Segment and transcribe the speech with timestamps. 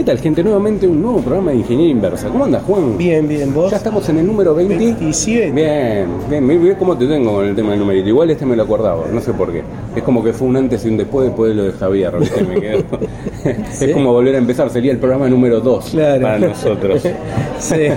[0.00, 0.42] ¿Qué tal, gente?
[0.42, 2.28] Nuevamente un nuevo programa de Ingeniería Inversa.
[2.30, 2.96] ¿Cómo andas, Juan?
[2.96, 3.70] Bien, bien, vos.
[3.70, 4.74] Ya estamos en el número 20.
[4.74, 5.50] 27.
[5.50, 8.08] Bien, bien, mira cómo te tengo con el tema del numerito.
[8.08, 9.62] Igual este me lo acordaba, no sé por qué.
[9.94, 12.42] Es como que fue un antes y un después después de lo de Javier, ¿viste?
[12.44, 12.82] Me quedo.
[13.72, 13.84] ¿Sí?
[13.84, 16.22] Es como volver a empezar, sería el programa número 2 Claro.
[16.22, 17.02] para nosotros.
[17.58, 17.88] Sí.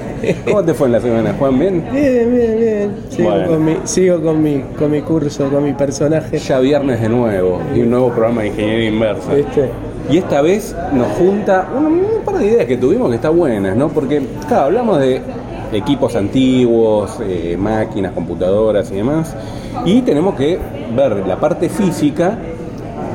[0.43, 1.57] ¿Cómo te fue en la semana, Juan?
[1.57, 1.85] ¿Bien?
[1.89, 2.91] Bien, bien, bien.
[3.07, 3.47] Sigo, Bueno.
[3.47, 6.38] con, mi, sigo con, mi, con mi curso, con mi personaje.
[6.38, 9.33] Ya viernes de nuevo y un nuevo programa de Ingeniería Inversa.
[9.33, 9.70] ¿Viste?
[10.09, 13.75] Y esta vez nos junta un, un par de ideas que tuvimos que están buenas,
[13.75, 13.88] ¿no?
[13.89, 15.21] Porque, claro, hablamos de
[15.71, 19.34] equipos antiguos, eh, máquinas, computadoras y demás,
[19.85, 20.59] y tenemos que
[20.95, 22.38] ver la parte física,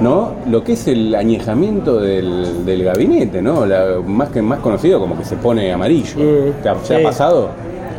[0.02, 0.32] ¿no?
[0.51, 3.66] Lo que es el añejamiento del, del gabinete, ¿no?
[3.66, 6.16] La- más que más conocido como que se pone amarillo.
[6.16, 7.51] Mm, ¿Te ha, pasado?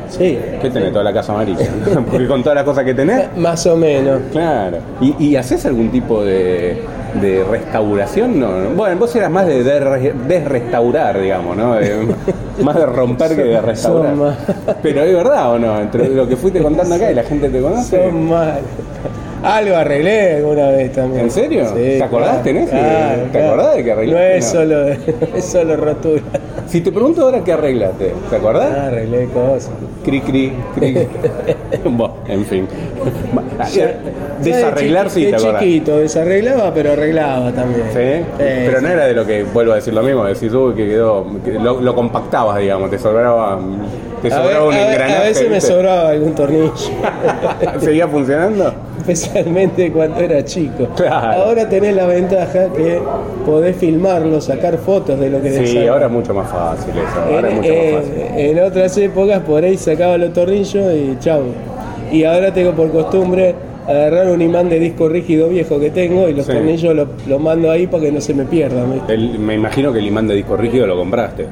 [0.09, 1.67] Sí, ¿Qué tenés toda la casa amarilla?
[2.11, 3.27] Porque con todas las cosas que tenés.
[3.38, 4.19] más o menos.
[4.31, 4.77] Claro.
[4.99, 6.81] ¿Y, y haces algún tipo de,
[7.16, 8.40] de restauración?
[8.40, 8.70] No, no.
[8.72, 11.76] Bueno, vos eras más de der- desrestaurar, digamos, ¿no?
[11.76, 12.08] De-
[12.63, 14.16] más de romper que de restaurar.
[14.16, 14.36] Son
[14.81, 17.61] Pero es verdad o no, entre lo que fuiste contando acá y la gente te
[17.61, 18.06] conoce.
[18.06, 18.59] Son mal.
[19.42, 21.23] Algo arreglé alguna vez también.
[21.23, 21.66] ¿En serio?
[21.67, 22.70] Sí, ¿Te acordás, claro, tenés?
[22.70, 23.48] claro, ¿Te claro.
[23.48, 23.95] acordás de que?
[24.08, 24.92] No es, solo, no
[25.38, 26.22] es solo rotura.
[26.70, 28.72] Si te pregunto ahora qué arreglaste, ¿te acordás?
[28.78, 29.72] Ah, arreglé cosas.
[30.06, 31.08] Cri, cri, cri.
[31.84, 32.67] bueno, en fin.
[34.44, 35.61] Desarreglar sí, de te acordás.
[35.64, 37.88] Chiquito, desarreglaba, pero arreglaba también.
[37.92, 38.23] ¿Sí?
[38.38, 41.26] Pero no era de lo que, vuelvo a decir lo mismo, decís, uy, que quedó,
[41.44, 43.59] que lo, lo compactabas, digamos, te sobraba,
[44.22, 45.16] te A, sobraba un ver- engranaje.
[45.17, 46.72] a veces me sobraba algún tornillo.
[47.80, 48.73] ¿Seguía funcionando?
[49.11, 50.88] Especialmente cuando era chico.
[50.95, 51.43] Claro.
[51.43, 52.99] Ahora tenés la ventaja que
[53.45, 57.35] podés filmarlo, sacar fotos de lo que Sí, ahora es mucho más fácil eso, en,
[57.35, 58.39] ahora es mucho eh, más fácil.
[58.39, 61.41] en otras épocas por ahí sacaba los tornillos y chau.
[62.11, 63.53] Y ahora tengo por costumbre
[63.87, 66.52] agarrar un imán de disco rígido viejo que tengo y los Sí.
[66.53, 69.02] tornillos los mando ahí para que no se me pierdan.
[69.07, 71.47] El- me imagino que el imán de disco rígido lo compraste.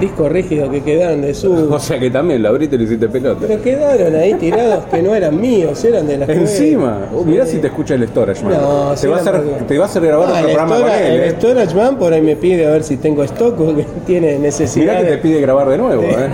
[0.00, 1.52] Discos rígidos que quedaron de su...
[1.72, 3.46] O sea que también lo abriste y le hiciste pelota.
[3.46, 7.52] Pero quedaron ahí tirados que no eran míos, eran de la Encima, mirá Sí.
[7.52, 8.52] si te escucha el storage man.
[8.54, 10.76] No, te, sí, va a hacer, te va a hacer grabar Ah, otro el programa
[10.80, 11.12] con Storage- él.
[11.20, 11.30] El ¿eh?
[11.30, 14.94] Storage Man por ahí me pide a ver si tengo stock o que tiene necesidad.
[14.98, 16.28] Mirá que te pide grabar de nuevo, ¿eh?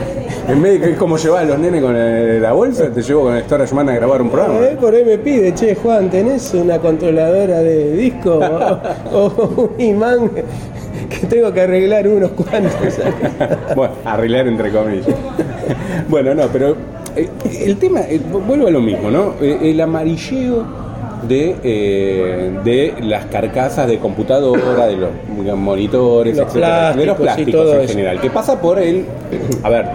[0.48, 3.00] En vez de que es como llevar a los nenes con el- la bolsa, te
[3.00, 4.58] llevo con el storage man a grabar un programa.
[4.66, 8.40] Él por ahí me pide, che Juan, ¿tenés una controladora de disco
[9.12, 10.30] o, o un imán
[11.28, 12.72] tengo que arreglar unos cuantos?
[13.76, 15.06] bueno, arreglar entre comillas.
[16.08, 16.76] bueno, no, pero
[17.16, 17.28] eh,
[17.64, 19.34] el tema, eh, vuelvo a lo mismo, ¿no?
[19.40, 20.64] Eh, el amarilleo
[21.26, 25.10] de, eh, de las carcasas de computadora, de los
[25.56, 27.92] monitores, Los etcétera, de los plásticos plásticos en eso.
[27.92, 29.06] general, que pasa por el,
[29.62, 29.86] a ver,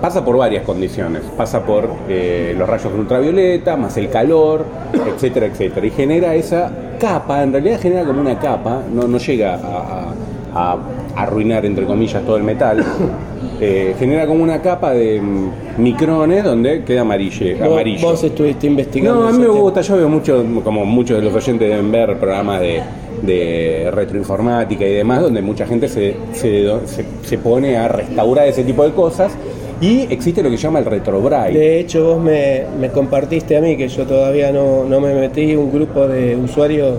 [0.00, 5.86] pasa por varias condiciones, pasa por eh, los rayos ultravioleta, más el calor, etcétera, etcétera,
[5.86, 10.07] y genera esa capa, en realidad genera como una capa, no, no llega a,
[10.54, 10.76] a-
[11.16, 12.84] arruinar, entre comillas, todo el metal,
[13.60, 15.50] eh, genera como una capa de mm,
[15.82, 18.08] micrones donde queda amarille, Vos, amarillo.
[18.08, 19.22] vos estuviste investigando.
[19.22, 22.16] No, a mí me gusta, yo veo mucho, como muchos de los oyentes deben ver
[22.18, 22.80] programas de,
[23.22, 28.62] de retroinformática y demás, donde mucha gente se, se, se- se pone a restaurar ese
[28.64, 29.32] tipo de cosas
[29.80, 31.58] y existe lo que se llama el retrobrite.
[31.58, 35.54] De hecho, vos me, me compartiste a mí, que yo todavía no, no me metí,
[35.56, 36.94] un grupo de usuarios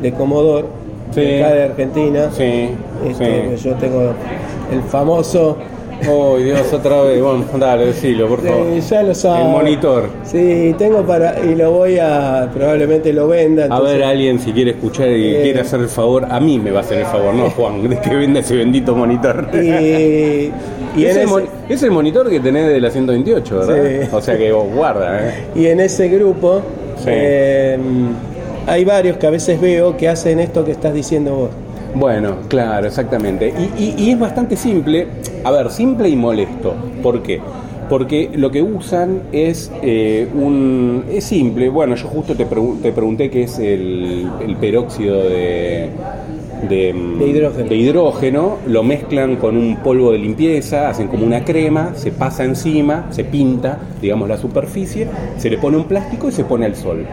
[0.00, 0.66] de Commodore,
[1.14, 1.40] Sí.
[1.40, 2.30] acá de Argentina.
[2.36, 2.68] Sí,
[3.08, 4.12] Este, pues Yo tengo
[4.72, 5.56] el famoso,
[6.10, 7.22] Oh, Dios, otra vez.
[7.22, 8.76] Bueno, dale, decilo, por favor.
[8.80, 9.44] ya lo sabes.
[9.46, 10.08] El monitor.
[10.24, 13.68] Sí, tengo para, y lo voy a, probablemente lo venda.
[13.70, 15.40] A ver, alguien si quiere escuchar y Eh.
[15.44, 18.00] quiere hacer el favor, a mí me va a hacer el favor, no Juan, de
[18.00, 19.48] que venda ese bendito monitor.
[19.54, 20.50] Y, y
[20.96, 23.76] es, el ese, mon- es el monitor que tenés de la 128, ¿verdad?
[24.02, 24.08] Sí.
[24.12, 25.34] O sea que vos guarda, ¿eh?
[25.54, 26.62] y en ese grupo
[26.96, 27.04] Sí.
[27.06, 27.78] eh,
[28.66, 31.50] hay varios que a veces veo que hacen esto que estás diciendo vos.
[31.94, 33.52] Bueno, claro, exactamente.
[33.56, 35.08] Y, y- y es bastante simple,
[35.44, 36.74] a ver, simple y molesto.
[37.02, 37.42] ¿Por qué?
[37.88, 41.04] Porque lo que usan es eh, un...
[41.10, 45.90] Es simple, bueno, yo justo te, te pregunté qué es el, el peróxido de...
[46.68, 47.68] De, mm, De hidrógeno.
[47.68, 52.44] de hidrógeno, lo mezclan con un polvo de limpieza, hacen como una crema, se pasa
[52.44, 55.08] encima, se pinta, digamos, la superficie,
[55.38, 57.04] se le pone un plástico y se pone al sol.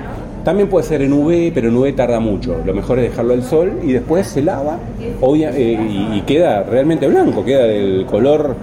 [0.44, 2.56] También puede ser en UV, pero en UV tarda mucho.
[2.66, 4.78] Lo mejor es dejarlo al sol y después se lava
[5.22, 5.74] obvia- eh,
[6.14, 8.56] y, y queda realmente blanco, queda del color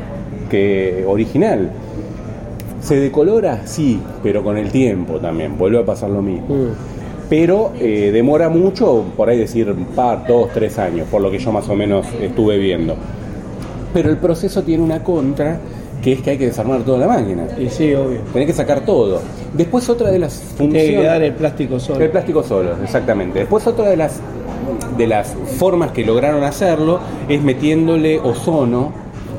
[0.50, 1.70] que original.
[2.80, 3.62] ¿Se decolora?
[3.66, 6.54] Sí, pero con el tiempo también, vuelve a pasar lo mismo.
[6.54, 6.68] Mm.
[7.28, 11.38] Pero eh, demora mucho, por ahí decir un par, dos, tres años, por lo que
[11.38, 12.94] yo más o menos estuve viendo.
[13.92, 15.58] Pero el proceso tiene una contra,
[16.06, 17.48] que es que hay que desarmar toda la máquina.
[17.58, 18.20] Y sí, obvio.
[18.32, 19.20] Tenés que sacar todo.
[19.52, 21.28] Después otra de las Tiene que quedar funciones...
[21.28, 22.00] el plástico solo.
[22.04, 23.40] El plástico solo, exactamente.
[23.40, 24.20] Después otra de las
[24.96, 28.92] de las formas que lograron hacerlo es metiéndole ozono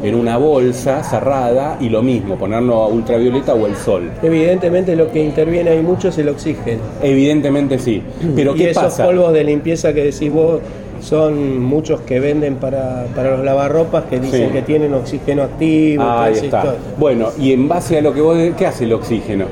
[0.03, 4.11] en una bolsa cerrada y lo mismo, ponerlo a ultravioleta o el sol.
[4.21, 6.81] Evidentemente lo que interviene ahí mucho es el oxígeno.
[7.01, 8.03] Evidentemente sí.
[8.35, 9.05] Pero y ¿qué esos pasa?
[9.05, 10.59] polvos de limpieza que decís vos
[11.01, 14.53] son muchos que venden para, para los lavarropas que dicen Sí.
[14.53, 16.03] que tienen oxígeno activo.
[16.03, 16.45] toda Ahí está.
[16.47, 16.79] historia.
[16.97, 18.38] Bueno, y en base a lo que vos...
[18.57, 19.45] ¿Qué hace el oxígeno?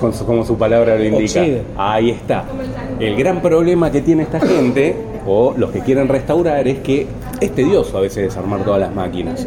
[0.00, 1.42] Con su- como su palabra lo indica.
[1.76, 2.44] Ahí está.
[2.98, 4.96] El gran problema que tiene esta gente,
[5.26, 7.06] o los que quieren restaurar, es que
[7.40, 9.46] es tedioso a veces desarmar todas las máquinas.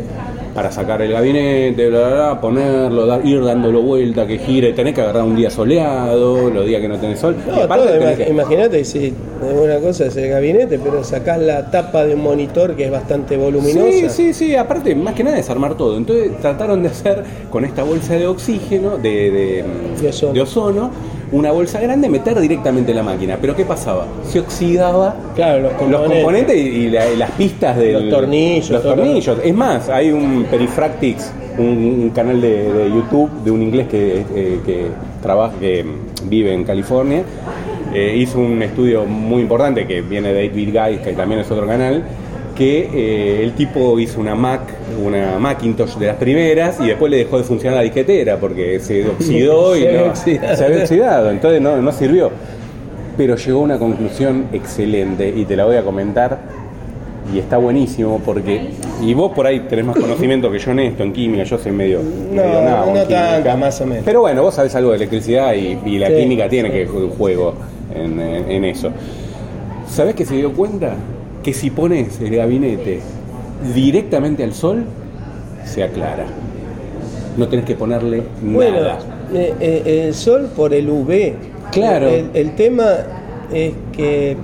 [0.53, 4.93] Para sacar el gabinete, bla, bla, bla, ponerlo, dar- ir dándolo vuelta, que gire, tenés
[4.93, 7.35] que agarrar un día soleado, los días que no tenés sol.
[7.47, 9.11] No, todo, tenés que- imagínate si
[9.41, 13.35] una cosa es el gabinete, pero sacás la tapa de un monitor que es bastante
[13.35, 13.89] voluminosa.
[13.91, 15.97] Sí, sí, sí, aparte, más que nada desarmar todo.
[15.97, 19.63] Entonces trataron de hacer con esta bolsa de oxígeno, de, de,
[20.01, 20.33] De ozono.
[20.33, 20.91] de ozono,
[21.33, 23.37] una bolsa grande, meter directamente en la máquina.
[23.41, 24.05] Pero ¿qué pasaba?
[24.25, 26.55] Se oxidaba Claro, los los componentes.
[26.55, 29.37] y, y la- y las pistas de Los tornillos, Los tornillos.
[29.43, 31.65] Es más, hay un Perifractics, un,
[32.03, 34.87] un canal de, de YouTube de un inglés que, eh, que
[35.21, 35.85] trabaja, que
[36.25, 37.23] vive en California.
[37.93, 41.67] Eh, hizo un estudio muy importante que viene de 8-Bit Guys, que también es otro
[41.67, 42.03] canal,
[42.55, 44.61] que eh, el tipo hizo una Mac,
[45.03, 49.07] una Macintosh de las primeras y después le dejó de funcionar la disquetera porque se
[49.07, 50.55] oxidó y Se había no- oxidado.
[50.57, 52.31] se había oxidado, entonces no, no sirvió.
[53.17, 56.39] Pero llegó a una conclusión excelente y te la voy a comentar
[57.33, 58.69] y está buenísimo porque
[59.01, 61.71] y vos por ahí tenés más conocimiento que yo en esto, en química, yo soy
[61.71, 64.03] medio, No, medio en no tanto, más o menos.
[64.03, 66.15] Pero bueno, vos sabés algo de electricidad y, y la Sí.
[66.17, 67.53] química tiene que un juego
[67.95, 68.89] en, en- en eso.
[69.87, 70.95] ¿Sabés que se dio cuenta?
[71.43, 72.99] Que si pones el gabinete
[73.75, 74.85] directamente al sol,
[75.65, 76.25] se aclara.
[77.37, 78.99] No tenés que ponerle Bueno, nada.
[79.33, 81.33] eh, eh, el sol por el UV.
[81.71, 82.07] Claro.
[82.07, 82.85] El, el tema
[83.51, 84.37] es que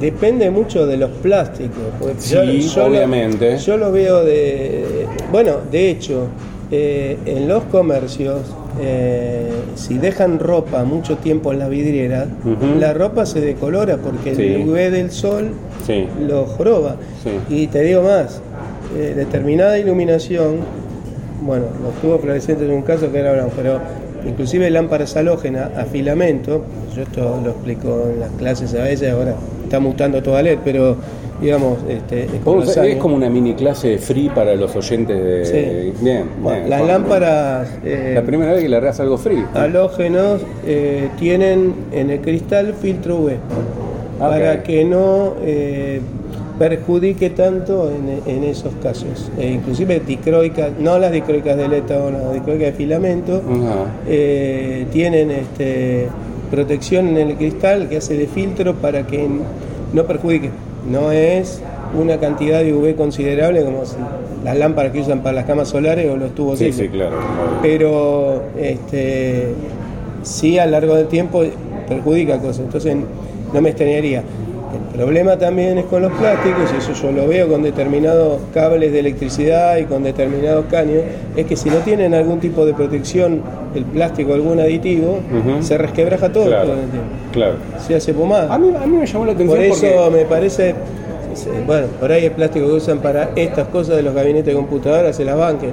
[0.00, 1.78] depende mucho de los plásticos.
[1.98, 3.56] porque Sí, obviamente.
[3.58, 5.06] yo lo veo de.
[5.32, 6.26] Bueno, de hecho,
[6.70, 8.40] eh, en los comercios,
[8.80, 12.26] eh, si dejan ropa mucho tiempo en la vidriera,
[12.78, 14.42] la ropa se decolora porque Sí.
[14.42, 15.50] el UV del sol
[15.86, 16.06] Sí.
[16.26, 16.96] lo joroba.
[17.22, 17.30] Sí.
[17.54, 18.40] Y te digo más,
[18.96, 20.56] eh, determinada iluminación,
[21.42, 23.78] bueno, los tubos fluorescentes en un caso que era pero
[24.26, 26.64] inclusive lámparas halógenas a filamento,
[26.94, 29.34] yo esto lo explico en las clases a veces, ahora
[29.66, 30.96] está mutando toda LED, pero
[31.40, 35.44] digamos, este, es años- como una mini clase free para los oyentes de.
[35.44, 35.92] Sí.
[36.02, 39.44] Bien, Bueno, bien, las lámparas eh, La primera vez que le hagas algo free.
[39.54, 43.32] halógenos eh, tienen en el cristal filtro UV
[44.18, 46.00] para que no eh,
[46.58, 49.30] perjudique tanto en, en esos casos.
[49.38, 53.42] Eh, inclusive dicroicas, no las dicroicas de leta o las dicroicas de filamento,
[54.08, 56.06] eh, tienen este,
[56.50, 59.26] protección en el cristal que hace de filtro para que
[59.92, 60.50] no perjudique.
[60.90, 61.60] No es
[61.98, 63.82] una cantidad de UV considerable como
[64.44, 67.16] las lámparas que usan para las camas solares o los tubos Sí, sí, claro.
[67.62, 69.52] pero este,
[70.22, 71.42] sí a lo largo del tiempo
[71.88, 72.96] perjudica cosas, entonces
[73.52, 74.22] no me extrañaría.
[74.92, 78.92] El problema también es con los plásticos, y eso yo lo veo con determinados cables
[78.92, 81.02] de electricidad y con determinados caños,
[81.36, 83.42] es que si no tienen algún tipo de protección,
[83.74, 85.18] el plástico, algún aditivo,
[85.60, 87.08] se resquebraja todo, Claro, todo el tiempo.
[87.32, 87.54] claro.
[87.86, 88.52] Se hace pomada.
[88.54, 90.10] A mí, a mí me llamó la atención Por eso porque.
[90.18, 90.74] me parece,
[91.66, 95.14] bueno, por ahí el plástico que usan para estas cosas de los gabinetes de computadoras
[95.16, 95.70] se las banquen.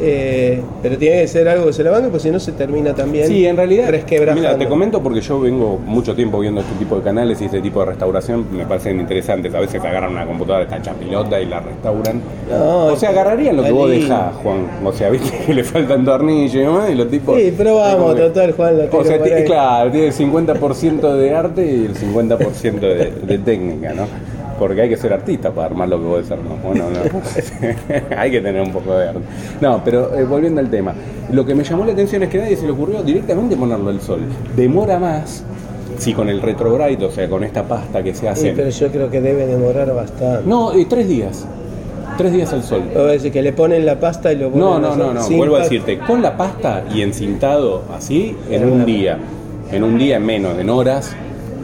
[0.00, 2.94] Eh, pero tiene que ser algo que se la banque, porque si no se termina
[2.94, 3.90] también Sí, en realidad,
[4.34, 7.60] mira, te comento porque yo vengo mucho tiempo viendo este tipo de canales y este
[7.60, 9.54] tipo de restauración me parecen interesantes.
[9.54, 12.20] A veces agarran una computadora que está hecha pelota y la restauran.
[12.50, 14.66] No, o sea, agarrarían lo que vos dejás, Juan.
[14.84, 17.38] O sea, viste que le faltan tornillos y demás, y los tipos.
[17.38, 21.66] Sí, pero vamos, que- total, Juan, la O sea, claro, tiene el 50% de arte
[21.66, 24.06] y el 50% de, de técnica, ¿no?
[24.58, 26.62] Porque hay que ser artista para armar lo que vos desarmás.
[26.62, 26.98] Bueno, no.
[28.18, 29.20] hay que tener un poco de arte.
[29.60, 30.94] No, pero eh, volviendo al tema.
[31.32, 33.90] Lo que me llamó la atención es que a nadie se le ocurrió directamente ponerlo
[33.90, 34.20] al sol.
[34.56, 35.44] Demora más
[35.98, 38.52] si con el retrobrite, o sea, con esta pasta que se Sí, hace.
[38.52, 40.48] pero yo creo que debe demorar bastante.
[40.48, 41.46] No, eh, tres días.
[42.16, 42.82] Tres días al sol.
[42.96, 45.28] O decir, que le ponen la pasta y lo ponen No, no, no, no.
[45.30, 49.18] Vuelvo a decirte, con la pasta y encintado así, en un día,
[49.70, 51.14] en un día en menos, en horas,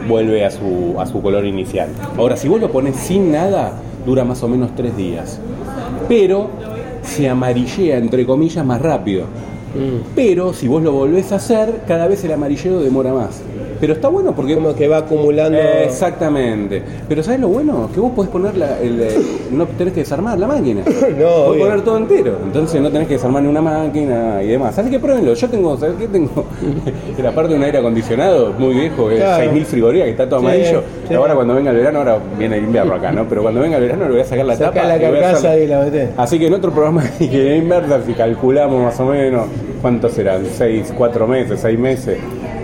[0.07, 1.89] vuelve a su, a su color inicial.
[2.17, 3.73] Ahora, si vos lo pones sin nada,
[4.05, 5.39] dura más o menos tres días.
[6.07, 6.49] Pero
[7.01, 9.25] se amarillea, entre comillas, más rápido.
[9.75, 10.01] Mm.
[10.15, 13.41] Pero si vos lo volvés a hacer, cada vez el amarilleo demora más.
[13.79, 14.55] Pero está bueno porque...
[14.55, 15.57] Como que va acumulando.
[15.57, 16.81] Eh, exactamente.
[17.09, 17.89] Pero ¿sabes lo bueno?
[17.93, 19.05] Que vos podés poner la, el,
[19.51, 20.81] no tenés que desarmar la máquina.
[20.85, 21.65] no, Podés obvio.
[21.65, 22.37] poner todo entero.
[22.45, 24.77] Entonces no tenés que desarmar ni una máquina y demás.
[24.79, 25.33] Así que pruébenlo.
[25.33, 26.45] Yo tengo, ¿sabes qué tengo?
[27.17, 29.43] en la parte de un aire acondicionado muy viejo, que es Claro.
[29.43, 30.81] 6000 frigorías, que está todo Sí, amarillo.
[31.07, 31.13] sí.
[31.13, 33.27] Y ahora cuando venga el verano, ahora viene el invierno acá, ¿no?
[33.27, 34.87] Pero cuando venga el verano le voy a sacar la Sacá tapa.
[34.87, 36.09] la carcasa y la metés.
[36.15, 39.47] Así que en otro programa de inversa, si calculamos más o menos,
[39.81, 40.45] ¿cuántos serán?
[40.45, 42.17] ¿Seis, cuatro meses, seis meses?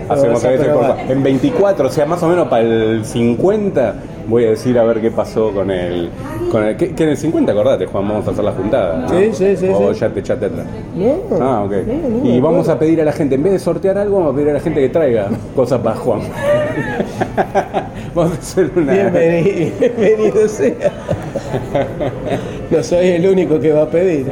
[0.08, 3.94] Hacemos a veces por- En 24, o sea, más o menos para el 50,
[4.28, 6.10] voy a decir a ver qué pasó con el.
[6.50, 8.96] Con el que, que en el 50, acordate, Juan, vamos a hacer la juntada.
[8.98, 9.08] ¿no?
[9.08, 10.00] Sí, sí, sí, O sí.
[10.00, 10.66] ya te echaste atrás.
[10.94, 11.14] No.
[11.40, 11.72] Ah, ok.
[11.86, 14.32] No, no, y vamos a pedir a la gente, en vez de sortear algo, vamos
[14.32, 16.20] a pedir a la gente que traiga cosas para Juan.
[18.14, 18.92] una.
[18.92, 20.92] Bienvenido, bienvenido sea.
[22.70, 24.26] No soy el único que va a pedir.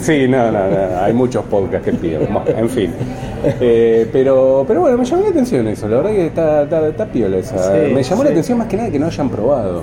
[0.00, 2.28] Sí, no, no, no, hay muchos podcasts que piden.
[2.56, 2.92] En fin.
[3.60, 7.06] Eh, pero, pero bueno, me llamó la atención eso, la verdad que está, está, está
[7.06, 7.58] piola esa.
[7.58, 9.82] Sí, me llamó la atención más que nada que no hayan probado,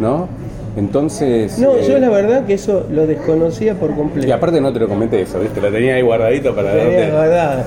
[0.00, 0.28] ¿no?
[0.76, 1.58] Entonces.
[1.58, 4.26] No, eh, yo la verdad que eso lo desconocía por completo.
[4.26, 5.60] Y aparte no te lo comenté eso, ¿viste?
[5.60, 7.12] Lo tenía ahí guardadito para darte.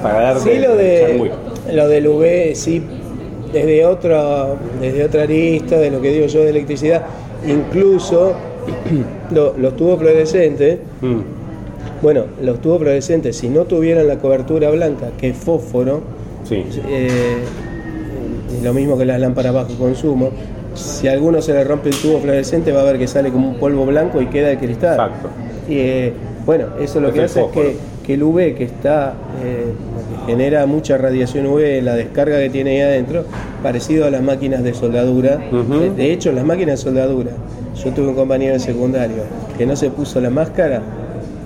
[0.01, 1.31] Para darte Sí, lo de
[1.71, 2.83] lo del UV, sí,
[3.51, 7.03] desde otro, desde otra arista, de lo que digo yo de electricidad,
[7.47, 8.33] incluso
[9.31, 11.19] lo- los tubos fluorescentes, Mm,
[12.01, 16.01] bueno, los tubos fluorescentes, si no tuvieran la cobertura blanca, que es fósforo,
[16.43, 16.63] sí.
[16.89, 17.37] eh,
[18.63, 20.29] lo mismo que las lámparas bajo consumo,
[20.75, 23.49] si a alguno se le rompe el tubo fluorescente va a ver que sale como
[23.49, 24.91] un polvo blanco y queda el cristal.
[24.93, 25.29] Exacto.
[25.67, 26.13] Y eh,
[26.45, 27.75] bueno, eso lo Es que hace es que,
[28.07, 29.65] que el UV que está, eh,
[30.25, 33.25] que genera mucha radiación UV, la descarga que tiene ahí adentro,
[33.61, 35.37] parecido a las máquinas de soldadura.
[35.51, 37.31] De, de hecho, las máquinas de soldadura,
[37.83, 39.23] yo tuve un compañero en secundario
[39.57, 40.81] que no se puso la máscara,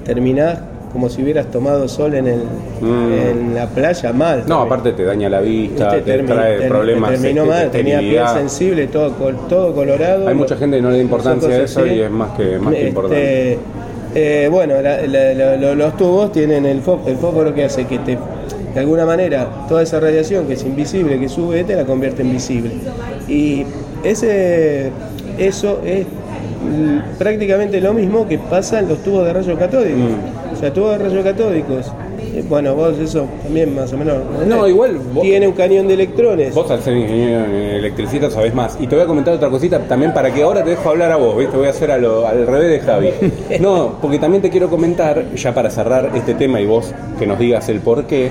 [0.06, 0.60] terminás
[0.94, 2.40] como si hubieras tomado sol en, el,
[2.82, 3.14] Mm.
[3.14, 4.44] en la playa mal.
[4.46, 7.12] No, aparte te daña la vista, te termi- trae ter- problemas.
[7.12, 9.12] terminó este, de mal, tenía piel sensible, todo,
[9.48, 10.28] todo colorado.
[10.28, 12.74] Hay mucha gente que no le da importancia a eso y es más que, más
[12.74, 13.58] que Este, importante.
[14.16, 17.86] Eh, bueno, la- la- la- lo- los tubos tienen el, fó- el fósforo que hace
[17.86, 18.18] que te,
[18.74, 22.32] de alguna manera, toda esa radiación que es invisible, que sube, te la convierte en
[22.32, 22.72] visible.
[23.28, 23.66] Y
[24.04, 24.92] ese,
[25.38, 26.06] eso es
[27.18, 30.00] prácticamente lo mismo que pasa en los tubos de rayos catódicos.
[30.00, 30.54] Mm.
[30.54, 31.92] O sea, tubos de rayos catódicos.
[32.34, 34.18] Eh, Bueno, vos eso también más o menos.
[34.48, 36.54] No, igual vos- Tiene un cañón de electrones.
[36.56, 38.78] Vos al ser ingeniero en electricista sabés más.
[38.80, 41.16] Y te voy a comentar otra cosita también para que ahora te dejo hablar a
[41.18, 41.56] vos, ¿viste?
[41.58, 43.10] Voy a hacer a lo- al revés de Javi.
[43.60, 47.38] No, porque también te quiero comentar, ya para cerrar este tema y vos que nos
[47.40, 48.30] digas el por qué,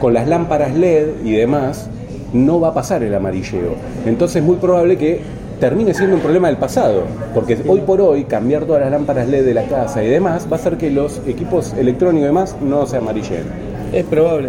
[0.00, 1.88] con las lámparas LED y demás,
[2.32, 3.74] no va a pasar el amarilleo.
[4.06, 5.20] Entonces es muy probable que
[5.60, 7.02] termine siendo un problema del pasado,
[7.34, 10.56] porque hoy por hoy cambiar todas las lámparas LED de la casa y demás va
[10.56, 13.44] a hacer que los equipos electrónicos y demás no se amarillen.
[13.92, 14.48] Es probable.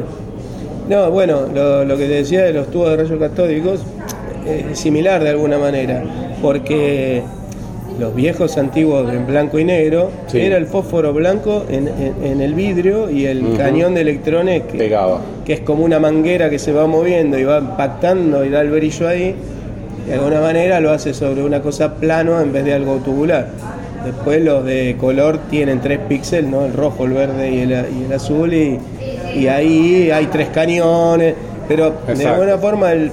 [0.89, 3.81] No, bueno, lo, lo que te decía de los tubos de rayos catódicos
[4.45, 6.03] eh, es similar de alguna manera,
[6.41, 7.21] porque
[7.99, 10.39] los viejos antiguos en blanco y negro Sí.
[10.39, 14.77] era el fósforo blanco en, en- en el vidrio y el cañón de electrones que,
[14.77, 15.19] Pegaba.
[15.45, 18.71] que es como una manguera que se va moviendo y va impactando y da el
[18.71, 19.35] brillo ahí.
[20.05, 23.49] De alguna manera lo hace sobre una cosa plano en vez de algo tubular.
[24.03, 26.65] Después los de color tienen tres píxeles, ¿no?
[26.65, 28.79] el rojo, el verde y el, y el azul, y,
[29.35, 31.35] y ahí hay tres cañones,
[31.67, 33.11] pero de alguna forma el,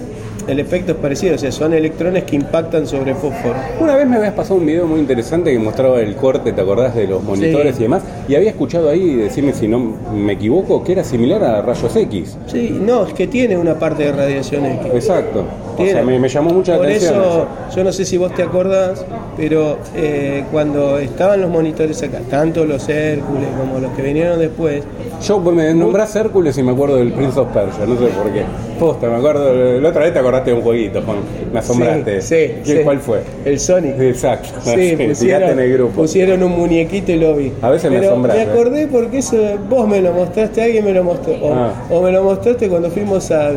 [0.49, 3.55] el efecto es parecido, o sea, son electrones que impactan sobre fósforo.
[3.81, 6.95] Una vez me habías pasado un video muy interesante que mostraba el corte, ¿te acordás
[6.95, 7.83] de los monitores Sí.
[7.83, 8.03] y demás?
[8.29, 12.37] Y había escuchado ahí, decime si no me equivoco, que era similar a rayos X.
[12.47, 14.87] Sí, no, es que tiene una parte de radiación X.
[14.95, 15.45] Exacto.
[15.77, 17.15] O sea, me, me llamó mucho la Por atención.
[17.15, 17.77] eso, eso.
[17.77, 19.05] yo no sé si vos te acordás,
[19.37, 24.83] pero eh, cuando estaban los monitores acá, tanto los Hércules como los que vinieron después,
[25.25, 28.33] Yo pues, me nombrás Hércules y me acuerdo del Prince of Persia, no sé por
[28.33, 28.43] qué.
[28.81, 31.19] Posta, me acuerdo, la otra vez te acordaste un jueguito, Juan.
[31.53, 32.21] Me asombraste.
[32.23, 32.83] Sí, sí, ¿Qué- sí.
[32.85, 33.21] ¿Cuál fue?
[33.45, 33.99] el Sonic.
[34.01, 34.49] Exacto.
[34.65, 35.93] Sí, pusieron, en el grupo.
[36.03, 37.53] pusieron un muñequito y lo vi.
[37.63, 38.47] A veces me Pero asombra, Me ¿eh?
[38.51, 39.37] acordé porque eso
[39.69, 41.35] vos me lo mostraste, alguien me lo mostró.
[41.43, 41.73] O, Ah.
[41.91, 43.57] o me lo mostraste cuando fuimos al,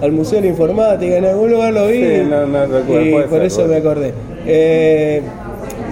[0.00, 1.98] al Museo de la Informática, en algún lugar lo vi.
[2.04, 4.12] Sí, no, no recuerdo, y por ser, eso me acordé.
[4.46, 5.22] Eh,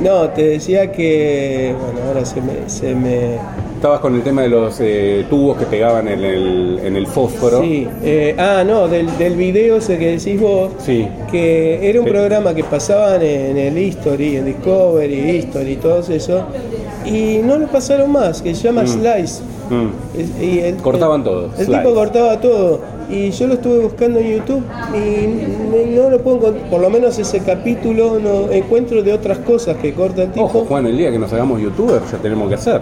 [0.02, 1.74] no, te decía que.
[1.78, 2.68] Bueno, ahora se me.
[2.68, 3.38] Se me
[3.76, 7.60] Estabas con el tema de los eh, tubos que pegaban en el, en el fósforo.
[7.60, 11.06] Sí, eh, ah, no, del, del video ese que decís vos, Sí.
[11.30, 12.10] que era un Sí.
[12.12, 16.42] programa que pasaban en el History, en Discovery, History y todo eso,
[17.04, 19.42] y no lo pasaron más, que se llama Slice.
[19.68, 20.42] Mm.
[20.42, 21.78] Y el- Cortaban todo, El slice.
[21.82, 22.80] tipo cortaba todo.
[23.08, 27.18] Y yo lo estuve buscando en YouTube y no lo puedo encontrar, por lo menos
[27.18, 30.46] ese capítulo no encuentro de otras cosas que corta el tipo.
[30.46, 32.80] Ojo, Juan, el día que nos hagamos youtubers ya tenemos que hacer.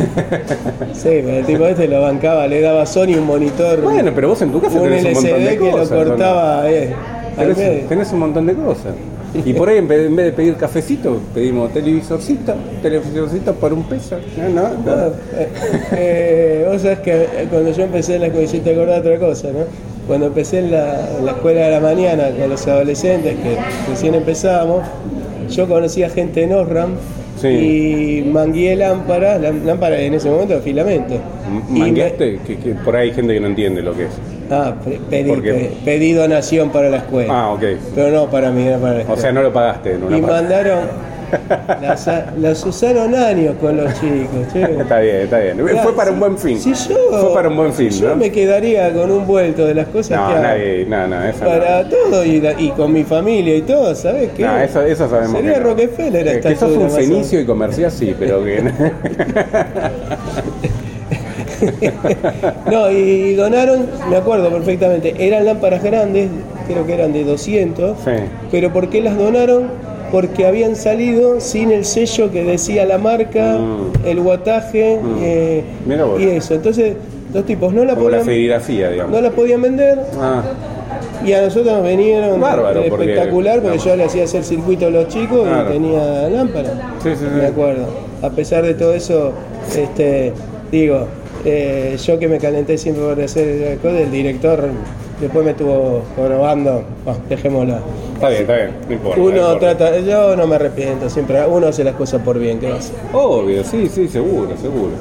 [0.92, 3.80] sí, pero el tipo este lo bancaba, le daba Sony un monitor.
[3.80, 5.90] Bueno, pero vos en tu casa un tenés un montón LCD de que cosas.
[5.90, 6.94] lo cortaba, eh,
[7.88, 8.94] tenés un montón de cosas.
[9.44, 13.84] Y por ahí en vez, en vez de pedir cafecito, pedimos televisorcito, televisorcito por un
[13.84, 14.16] peso.
[14.36, 15.06] No, no, no.
[15.36, 15.48] Eh,
[15.92, 19.60] eh, vos sabés que cuando yo empecé en la escuela, te acordás otra cosa, ¿no?
[20.06, 23.56] Cuando empecé en la, en la escuela de la mañana con los adolescentes, que
[23.90, 24.82] recién empezábamos,
[25.48, 26.90] yo conocía gente en Osram
[27.40, 27.48] Sí.
[27.48, 31.14] y mangué lámparas, lá- lámparas en ese momento filamento.
[31.70, 34.10] Y me- Mangueaste, que, que por ahí hay gente que no entiende lo que es.
[34.50, 37.32] Ah, pe- pedí, pedí donación para la escuela.
[37.34, 37.62] Ah, ok.
[37.94, 39.20] Pero no para mí, era para la O escuela.
[39.22, 40.34] sea, no lo pagaste en una y parte.
[40.42, 40.78] mandaron,
[41.80, 44.62] las, las usaron años con los chicos, che.
[44.80, 45.58] Está bien, está bien.
[45.80, 46.58] Fue para un buen fin.
[46.58, 48.16] Si yo, Fue para un buen fin, yo ¿no?
[48.16, 50.42] me quedaría con un vuelto de las cosas No, que hago.
[50.42, 51.88] nadie, no, no, eso Para no.
[51.88, 54.42] todo y, la- y con mi familia y todo, ¿sabes qué?
[54.42, 55.60] No, eso, eso sabemos Sería que.
[55.60, 58.60] Rockefeller Eh, esta Que sos un o fenicio y comercial, sí, pero que...
[62.70, 66.28] No, y donaron, me acuerdo perfectamente, eran lámparas grandes,
[66.66, 68.10] creo que eran de 200, Sí.
[68.50, 69.68] pero ¿por qué las donaron?
[70.12, 74.06] Porque habían salido sin el sello que decía la marca, Mm.
[74.06, 75.16] el guataje Mm.
[75.22, 75.64] eh,
[76.18, 76.54] y eso.
[76.54, 76.94] Entonces,
[77.32, 79.12] los tipos no la, Como la podían, digamos.
[79.12, 80.42] no la podían vender Ah,
[81.24, 85.06] y a nosotros nos vinieron Bárbaro, espectacular porque yo le hacía hacer circuito a los
[85.08, 85.70] chicos Claro.
[85.70, 86.70] y tenía lámpara.
[87.02, 87.26] Sí, sí, sí.
[87.40, 87.86] Me acuerdo.
[88.22, 89.32] A pesar de todo eso,
[89.78, 90.32] este,
[90.72, 91.06] digo,
[91.44, 94.68] eh, yo que me calenté siempre por hacer cosas, el director
[95.20, 97.76] después me estuvo probando, oh, dejémoslo.
[98.14, 99.16] está bien, está bien, no importa.
[99.18, 99.76] no Uno importa.
[99.76, 102.78] trata, yo no me arrepiento, siempre uno hace las cosas por bien, ¿qué va a
[102.78, 102.96] hacer?
[103.12, 104.92] Obvio, sí, sí, seguro, seguro.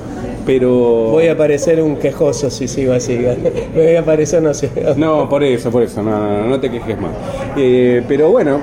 [0.46, 0.70] Pero...
[1.12, 3.18] Voy a parecer un quejoso si sigo así.
[3.76, 4.70] Me voy a parecer, no sé.
[4.98, 7.12] No, por eso, por eso, no, no, no, no te quejes más.
[7.56, 8.60] Eh, pero bueno,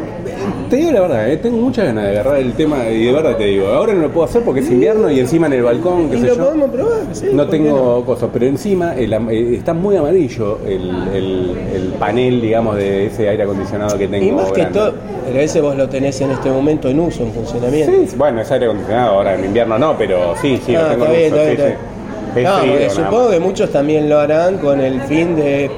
[0.68, 3.37] te digo la verdad, eh, tengo muchas ganas de agarrar el tema y de verdad
[3.37, 6.11] te digo, ahora no lo puedo hacer porque es invierno y encima en el balcón,
[6.11, 6.44] qué sé lo yo.
[6.44, 7.26] podemos probar, sí.
[7.32, 11.56] No ¿por qué tengo cosas, pero encima el am- eh, está muy amarillo el, el-
[11.75, 14.25] el panel, digamos, de ese aire acondicionado que tengo.
[14.26, 14.78] Y más que grande.
[14.78, 14.94] todo,
[15.26, 17.92] pero ese vos lo tenés en este momento en uso, en funcionamiento.
[18.11, 21.04] Sí, bueno, es aire acondicionado ahora en invierno no, pero sí, sí, lo Ah, tengo
[21.04, 22.38] está en bien, uso, está sí, bien, sí.
[22.40, 23.32] Es No, frío, porque nada supongo más.
[23.32, 25.70] que muchos también lo harán con el fin de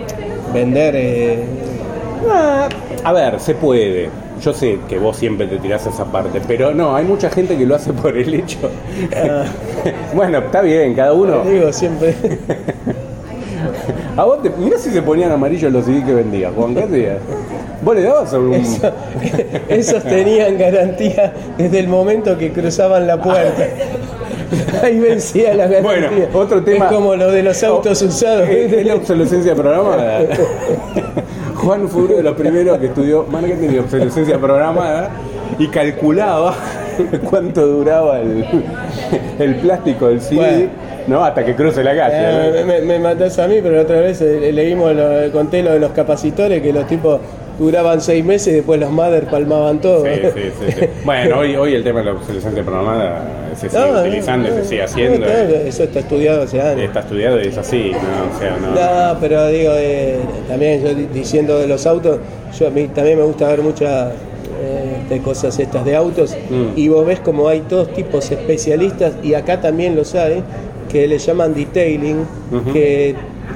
[0.52, 0.94] vender.
[0.96, 1.38] eh,
[2.30, 2.68] Ah,
[3.04, 4.08] a ver, se puede.
[4.42, 7.56] Yo sé que vos siempre te tirás a esa parte, pero no, hay mucha gente
[7.56, 8.70] que lo hace por el hecho.
[9.16, 9.44] Ah.
[10.14, 11.42] bueno, está bien, cada uno.
[11.44, 12.14] Digo, siempre.
[14.16, 17.16] A vos te, mirá si se ponían amarillos los CD que vendías, Juan, ¿qué hacías?
[17.82, 18.52] Vos le dabas un.
[18.54, 18.90] Eso-
[19.68, 23.64] esos tenían garantía desde el momento que cruzaban la puerta.
[24.82, 25.82] Ahí vencía la garantía.
[25.82, 28.48] Bueno, otro tema- Es como lo de los autos usados.
[28.48, 30.20] ¿Es es la obsolescencia programada?
[31.68, 35.10] Juan fue uno de los primeros que estudió marketing y obsolescencia programada
[35.58, 36.54] y calculaba
[37.28, 38.42] cuánto duraba el,
[39.38, 40.70] el plástico del CD, Bueno.
[41.08, 41.22] ¿no?
[41.22, 42.60] Hasta que cruce la calle.
[42.60, 45.72] Eh, me, me matás a mí, pero la otra vez eh, leímos, lo, conté lo
[45.72, 47.20] de los capacitores, que los tipos
[47.58, 50.04] duraban seis meses y después los madres palmaban todo.
[50.04, 50.86] Sí, sí, sí, sí.
[51.04, 53.24] Bueno, hoy, hoy el tema de la obsolescencia programada
[53.58, 55.26] se sigue No, utilizando, no, se sigue haciendo.
[55.26, 56.82] Eso está estudiado hace años.
[56.82, 58.36] Está estudiado y es así, ¿no?
[58.36, 59.14] O sea, no.
[59.14, 60.16] No, pero digo, eh,
[60.48, 62.18] también yo di- diciendo de los autos,
[62.58, 64.12] yo a mí también me gusta ver muchas
[64.60, 66.76] eh, de cosas estas de autos Mm.
[66.78, 70.42] y vos ves como hay todos tipos especialistas y acá también los hay
[70.90, 72.24] que le llaman detailing,
[72.72, 73.14] que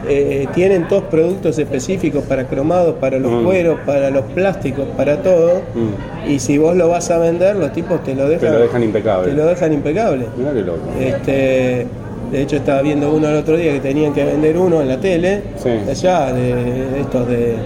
[0.09, 3.45] eh, tienen todos productos específicos para cromados, para los Mm.
[3.45, 5.63] cueros, para los plásticos, para todo.
[5.75, 6.31] Mm.
[6.31, 8.83] Y si vos lo vas a vender, los tipos te lo Te dejan, lo dejan
[8.83, 9.31] impecable.
[9.31, 10.27] te lo dejan impecable.
[10.37, 10.81] Mirá qué loco.
[11.01, 11.87] Este,
[12.33, 14.99] de hecho estaba viendo uno el otro día que tenían que vender uno en la
[14.99, 15.69] tele, Sí.
[15.91, 17.57] allá, de, de estos de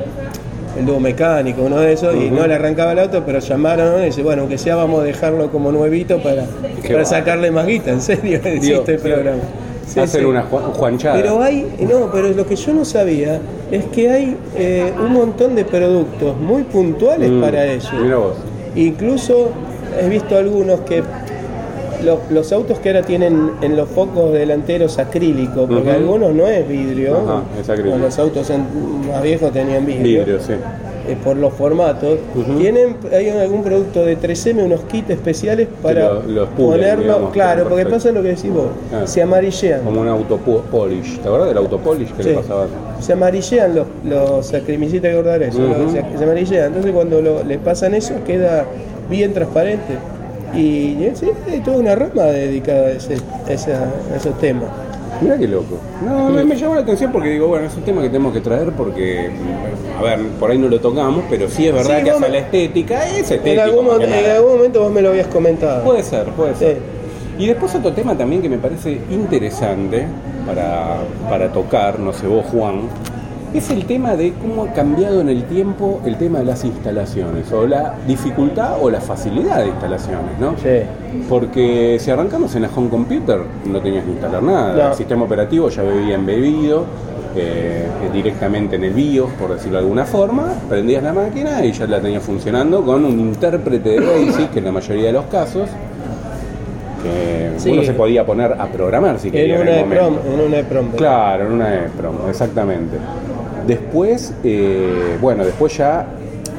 [0.78, 4.06] el dúo mecánico, uno de esos, y no le arrancaba el auto, pero llamaron y
[4.06, 6.44] dice, bueno, aunque sea vamos a dejarlo como nuevito para,
[7.06, 9.38] sacarle más guita, en serio, existe el programa.
[9.86, 10.26] Sí, Hacer sí.
[10.26, 11.14] una ju- juanchada.
[11.14, 15.54] Pero hay, no, pero lo que yo no sabía es que hay eh, un montón
[15.54, 17.88] de productos muy puntuales Mm, para ello.
[18.02, 18.34] Mira vos.
[18.74, 19.50] Incluso
[20.00, 21.02] he visto algunos que
[22.04, 26.68] los, los autos que ahora tienen en los focos delanteros acrílico, porque algunos no es
[26.68, 27.96] vidrio, Ajá, es acrílico.
[27.96, 28.50] Los autos
[29.08, 30.52] más viejos tenían vidrio, Vidrio, sí.
[31.08, 32.18] Eh, por los formatos,
[32.58, 37.86] tienen hay algún producto de 3M, unos kits especiales para lo- ponerlo, digamos, claro, porque
[37.86, 39.06] pasa lo que decís vos, Ah.
[39.06, 39.82] se amarillean.
[39.82, 41.18] Como un auto pu- polish.
[41.20, 42.28] ¿Te acuerdas del auto polish que Sí.
[42.30, 42.66] le pasaba?
[43.00, 45.90] Se amarillean los, los acrimicitas de gordares, Ujú.
[45.92, 46.66] se, se amarillean.
[46.66, 48.64] Entonces cuando lo- le pasan eso queda
[49.10, 49.94] bien transparente.
[50.54, 53.16] Y sí, hay toda una rama dedicada a, ese,
[53.46, 54.68] a esa- a esos temas.
[55.20, 55.78] Mira qué loco.
[56.04, 58.40] No, me, me llamó la atención porque digo, bueno, es un tema que tenemos que
[58.40, 59.30] traer porque,
[59.98, 62.38] a ver, por ahí no lo tocamos, pero sí es verdad Sí, que me- la
[62.38, 63.48] estética es estético.
[63.50, 64.12] En algún, en
[64.56, 65.84] momento vos me lo habías comentado.
[65.84, 66.58] Puede ser, puede Sí.
[66.60, 66.78] ser.
[67.38, 70.06] Y después otro tema también que me parece interesante
[70.46, 70.96] para,
[71.28, 72.82] para tocar, no sé vos Juan,
[73.58, 77.50] es el tema de cómo ha cambiado en el tiempo el tema de las instalaciones,
[77.52, 80.52] o la dificultad o la facilidad de instalaciones, ¿no?
[80.58, 80.80] Sí.
[81.28, 84.88] Porque si arrancamos en la home computer no tenías que instalar nada, No.
[84.90, 86.84] el sistema operativo ya bebía embebido
[87.38, 91.86] eh, directamente en el BIOS, por decirlo de alguna forma, prendías la máquina y ya
[91.86, 95.68] la tenías funcionando con un intérprete de BASIC, que en la mayoría de los casos
[97.58, 97.70] Sí.
[97.70, 100.22] uno se podía poner a programar si quería En en una el momento.
[100.34, 100.88] en una EPROM.
[100.90, 102.96] Claro, en una EPROM, exactamente.
[103.66, 106.06] Después, eh, bueno, después ya,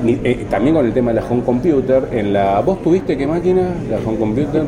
[0.05, 3.69] eh, también con el tema de la home computer, en la ¿vos tuviste qué máquina?
[3.89, 4.63] La home computer.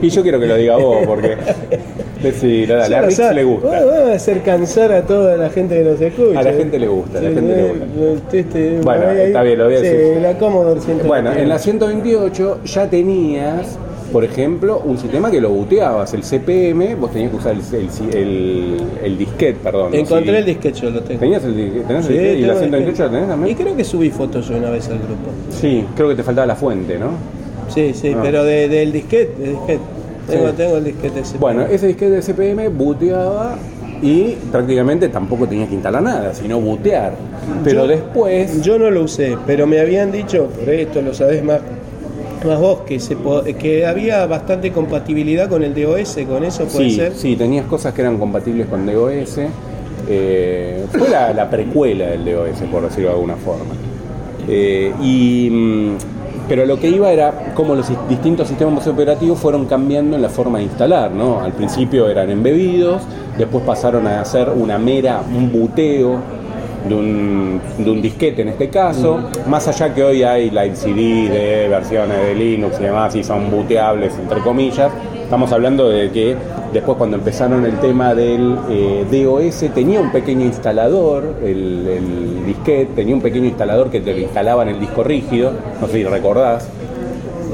[0.00, 1.36] Y yo quiero que lo diga vos, porque
[2.40, 3.78] sí, la, la le gusta.
[3.78, 6.38] A hacer cansar a toda la gente que nos escucha.
[6.38, 7.72] A la gente le gusta, a la Sí, gente le eh,
[8.12, 8.36] gusta.
[8.36, 10.22] este, Bueno, ahí- está bien, lo voy a sí, decir.
[10.22, 11.08] la Commodore 128.
[11.08, 13.78] Bueno, en la 128 ya tenías,
[14.12, 18.16] por ejemplo, un sistema que lo booteabas, el CPM, vos tenías que usar el, el,
[18.16, 19.94] el- el disquete, perdón.
[19.94, 21.20] Encontré el disquete, yo lo tengo.
[21.20, 21.84] ¿Tenías el, disquete?
[21.86, 22.38] ¿Tenés Sí, el disquete?
[22.38, 23.24] ¿Y la tengo el 128 la tenés disquete.
[23.24, 23.56] Y también?
[23.56, 25.30] creo que subí fotos yo una vez al grupo.
[25.50, 27.08] Sí, creo que te faltaba la fuente, ¿no?
[27.68, 28.20] Sí, sí, Ah.
[28.22, 29.80] pero de- del disquete, del disquete.
[30.28, 30.54] Tengo, Sí.
[30.56, 31.38] tengo el disquete ese.
[31.38, 33.56] Bueno, ese disquete de CPM booteaba
[34.02, 37.12] y prácticamente tampoco tenías que instalar nada, sino bootear.
[37.64, 38.62] Pero Yo- después...
[38.62, 41.60] Yo no lo usé, pero me habían dicho, por esto lo sabés más,
[42.44, 43.16] más vos, que, se
[43.58, 47.12] que había bastante compatibilidad con el DOS, con eso puede Sí, ser.
[47.14, 49.38] sí, tenías cosas que eran compatibles con DOS.
[50.08, 53.74] eh, fue la, la precuela del DOS, por decirlo de alguna forma.
[54.48, 55.96] Eh, y, mm,
[56.48, 60.58] pero lo que iba era cómo los distintos sistemas operativos fueron cambiando en la forma
[60.58, 61.10] de instalar.
[61.12, 61.40] ¿no?
[61.40, 63.02] Al principio eran embebidos,
[63.38, 66.16] después pasaron a hacer una mera, un buteo
[66.88, 71.28] de un, de un disquete en este caso, más allá que hoy hay live CD
[71.28, 74.90] de versiones de Linux y demás y son booteables entre comillas,
[75.22, 76.36] estamos hablando de que
[76.72, 82.92] después cuando empezaron el tema del eh, DOS tenía un pequeño instalador, el, el disquete
[82.96, 86.68] tenía un pequeño instalador que te instalaba en el disco rígido, no sé si recordás.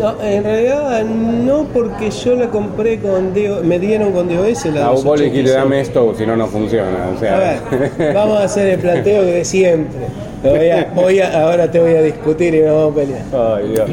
[0.00, 4.86] No, en realidad no, porque yo la compré con DOS, me dieron con DOS la
[4.86, 5.54] Ah, vos le dijiste 286.
[5.54, 7.08] dame esto, si no no funciona.
[7.12, 7.60] O A sea,
[7.98, 10.06] ver, vamos a hacer el planteo de siempre.
[10.42, 13.22] Voy a- voy a- ahora te voy a discutir y nos vamos a pelear.
[13.58, 13.90] Ay, Dios.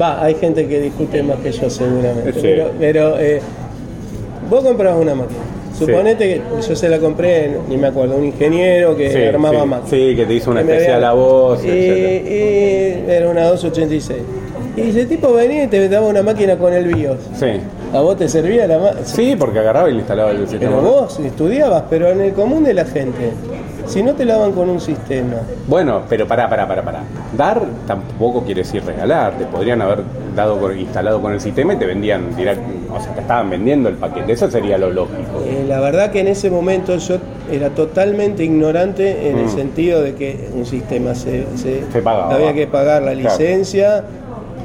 [0.00, 2.32] Va, hay gente que discute más que yo seguramente.
[2.32, 2.40] Sí.
[2.42, 3.40] Pero, pero, eh,
[4.50, 5.40] vos comprabas una máquina.
[5.78, 9.66] Suponete que yo se la compré, ni me acuerdo, un ingeniero que Sí, armaba sí,
[9.68, 9.90] máquinas.
[9.90, 14.18] sí, que te hizo una especial había- a vos, y, y era una 286.
[14.76, 17.18] Y ese tipo venía y te daba una máquina con el BIOS.
[17.38, 17.46] Sí.
[17.92, 19.04] ¿A vos te servía la máquina?
[19.06, 20.76] Sí, porque agarraba y le instalaba el sistema.
[20.78, 23.30] Pero vos estudiabas, pero en el común de la gente,
[23.86, 25.36] si no te la daban con un sistema,
[25.68, 27.00] Bueno, pero pará, pará, pará, pará.
[27.36, 29.38] Dar tampoco quiere decir regalar.
[29.38, 30.00] Te podrían haber
[30.34, 32.60] dado con- instalado con el sistema y te vendían direct,
[32.92, 34.32] o sea, te estaban vendiendo el paquete.
[34.32, 35.40] Eso sería lo lógico.
[35.46, 37.18] Eh, la verdad que en ese momento yo
[37.52, 39.54] era totalmente ignorante en el Mm.
[39.54, 42.34] sentido de que un sistema se, se- Se pagaba.
[42.34, 43.36] había que pagar la Claro.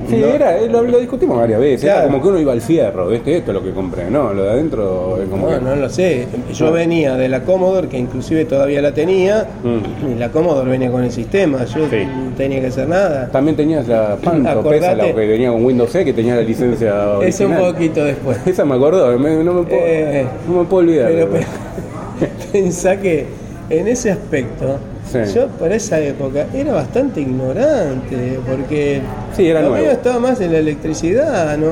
[0.08, 1.84] Sí, no- era, eh, lo, lo discutimos varias veces.
[1.86, 3.38] Era como que uno iba al fierro, ¿viste?
[3.38, 4.10] Esto es lo que compré.
[4.10, 5.50] No, lo de adentro es como.
[5.50, 6.28] no, que- no lo sé.
[6.54, 10.12] Yo venía de la Commodore, que inclusive todavía la tenía, Mm.
[10.12, 11.66] y la Commodore venía con el sistema.
[11.66, 11.98] Yo Sí.
[12.06, 13.30] no tenía que hacer nada.
[13.32, 17.20] También tenías la Panto, pesa, la que venía con Windows C, que tenía la licencia
[17.24, 18.38] Es un poquito después.
[18.46, 21.10] Esa me acordó, me- no, me puedo, Eh, no me puedo olvidar.
[21.12, 21.46] Pero, pero
[22.52, 23.26] pensá que
[23.70, 24.78] en ese aspecto,
[25.12, 25.19] Sí.
[25.34, 29.02] yo para esa época era bastante ignorante, porque
[29.36, 29.84] Sí, era lo nuevo.
[29.84, 31.67] mío estaba más en la electricidad, ¿no?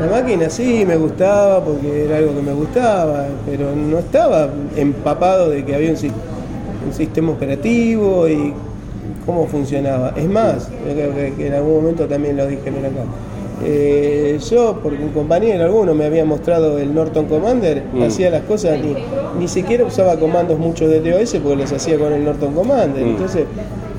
[0.00, 5.50] La máquina sí me gustaba porque era algo que me gustaba, pero no estaba empapado
[5.50, 5.96] de que había un,
[6.88, 8.52] un sistema operativo y
[9.24, 10.12] cómo funcionaba.
[10.16, 13.04] Es más, yo creo que, que en algún momento también lo dije, mira acá.
[13.62, 18.02] Eh, yo, porque un compañero, alguno me había mostrado el Norton Commander, Mm.
[18.02, 18.94] hacía las cosas, ni,
[19.38, 23.04] ni siquiera usaba comandos muchos de DOS porque los hacía con el Norton Commander.
[23.04, 23.08] Mm.
[23.10, 23.44] Entonces,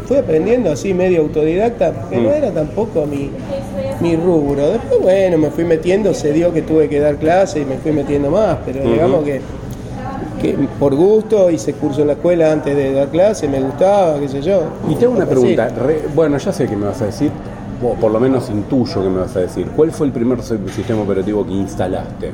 [0.08, 2.34] fui aprendiendo así medio autodidacta, que no Mm.
[2.34, 3.30] era tampoco mi,
[4.02, 4.72] mi rubro.
[4.72, 7.91] Después, bueno, me fui metiendo, se dio que tuve que dar clase y me fui
[7.91, 9.39] metiendo más, pero digamos que,
[10.41, 14.28] que por gusto hice curso en la escuela antes de dar clase, me gustaba, qué
[14.28, 14.63] sé yo.
[14.89, 15.70] Y te hago una pregunta.
[15.70, 17.32] re- bueno, ya sé que me vas a decir,
[17.84, 19.68] o por lo menos intuyo que me vas a decir.
[19.76, 22.32] ¿Cuál fue el primer sistema operativo que instalaste?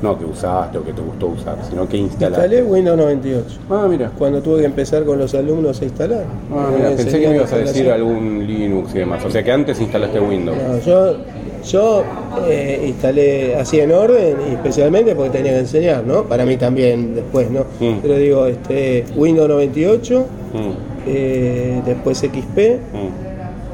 [0.00, 2.44] No que usaste o que te gustó usar, sino que instalaste.
[2.44, 3.44] Instalé Windows 98.
[3.70, 4.10] Ah, mira.
[4.16, 6.24] Cuando tuve que empezar con los alumnos a instalar.
[6.52, 9.24] Ah, mira, pensé que me ibas a decir algún Linux y demás.
[9.24, 10.56] O sea que antes instalaste Windows.
[10.56, 11.16] No, yo
[11.64, 12.04] Yo
[12.48, 16.22] eh, instalé así en orden, y especialmente porque tenía que enseñar, ¿no?
[16.22, 17.62] Para mí también después, ¿no?
[17.80, 17.98] Mm.
[18.00, 20.70] Pero digo, este, Windows 98, Mm,
[21.06, 23.27] eh, después XP, mm,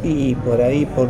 [0.04, 1.08] y por ahí, por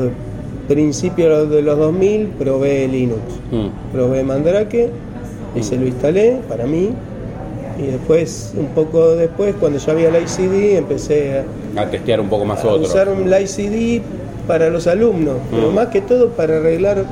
[0.69, 3.21] principio de los 2000, probé Linux.
[3.51, 3.93] mm.
[3.93, 4.89] Probé Mandrake,
[5.55, 6.91] ese lo instalé para mí.
[7.79, 11.43] Y después, un poco después, cuando ya había la ICD, empecé
[11.77, 12.87] a, A testear un poco más a otro.
[12.87, 14.01] usar la ICD
[14.47, 15.75] para los alumnos, pero Mm.
[15.75, 17.05] más que todo para arreglar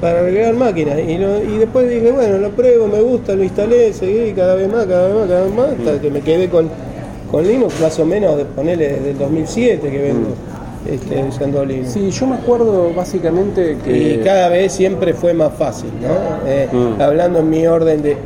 [0.00, 0.98] para arreglar máquinas.
[0.98, 4.84] Y, y después dije, bueno, lo pruebo, me gusta, lo instalé, seguí cada vez más,
[4.86, 5.80] cada vez más, cada vez más, Mm.
[5.88, 6.68] hasta que me quedé con,
[7.30, 10.28] con Linux, más o menos, de ponerle desde el 2007 que vengo
[10.90, 11.22] este.
[11.22, 11.84] Mm.
[11.86, 13.96] Sí, yo me acuerdo básicamente que.
[13.96, 16.48] Y cada vez siempre fue más fácil, ¿no?
[16.48, 17.00] Eh, Mm.
[17.00, 18.16] Hablando en mi orden de,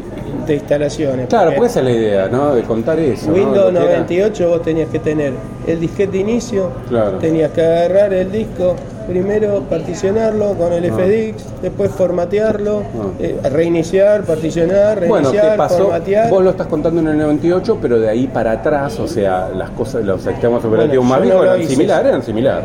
[0.47, 1.27] de instalaciones.
[1.29, 2.55] Claro, pues esa es la idea, ¿no?
[2.55, 3.33] De contar eso.
[3.33, 5.33] Windows Lo que era- 98 vos tenías que tener
[5.67, 7.19] el disquete de inicio, Claro.
[7.19, 8.75] tenías que agarrar el disco,
[9.09, 10.95] primero particionarlo con el Ah.
[10.95, 13.07] FDX, después formatearlo, Ah.
[13.19, 15.79] eh, reiniciar, particionar, Bueno, reiniciar, ¿qué pasó?
[15.85, 16.31] formatear.
[16.31, 19.71] Vos lo estás contando en el 98, pero de ahí para atrás, o sea, las
[19.71, 22.65] cosas, los sistemas operativos Bueno, más viejos no eran similares, eran similares.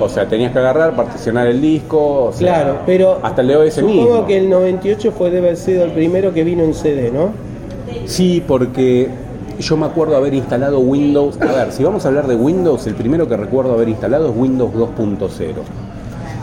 [0.00, 3.74] O sea, tenías que agarrar, particionar el disco, o sea, Claro, pero hasta el DOS
[3.74, 4.26] supongo mismo.
[4.26, 7.30] que el 98 fue debe haber sido el primero que vino en CD, ¿no?
[8.06, 9.08] Sí, porque
[9.58, 11.40] yo me acuerdo haber instalado Windows.
[11.40, 14.36] A ver, si vamos a hablar de Windows, el primero que recuerdo haber instalado es
[14.36, 15.28] Windows 2.0.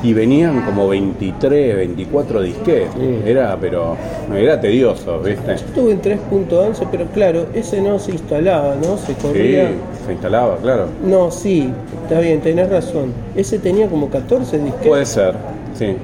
[0.03, 2.89] Y venían como 23, 24 disquetes.
[2.93, 3.19] Sí.
[3.25, 3.95] Era, pero
[4.35, 5.53] era tedioso, ¿viste?
[5.53, 8.97] Estuve en 3.11, pero claro, ese no se instalaba, ¿no?
[8.97, 9.71] Se Sí, corría.
[10.05, 10.87] se instalaba, claro.
[11.03, 11.71] No, sí,
[12.03, 13.13] está bien, tenés razón.
[13.35, 14.87] Ese tenía como 14 disquetes.
[14.87, 15.33] Puede ser,
[15.73, 15.95] sí.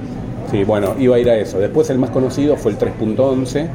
[0.50, 1.58] Sí, bueno, iba a ir a eso.
[1.60, 3.68] Después el más conocido fue el 3.11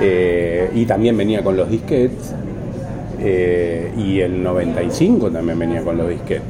[0.00, 2.34] eh, y también venía con los disquetes.
[3.24, 6.42] Eh, y el 95 también venía con los disquetes.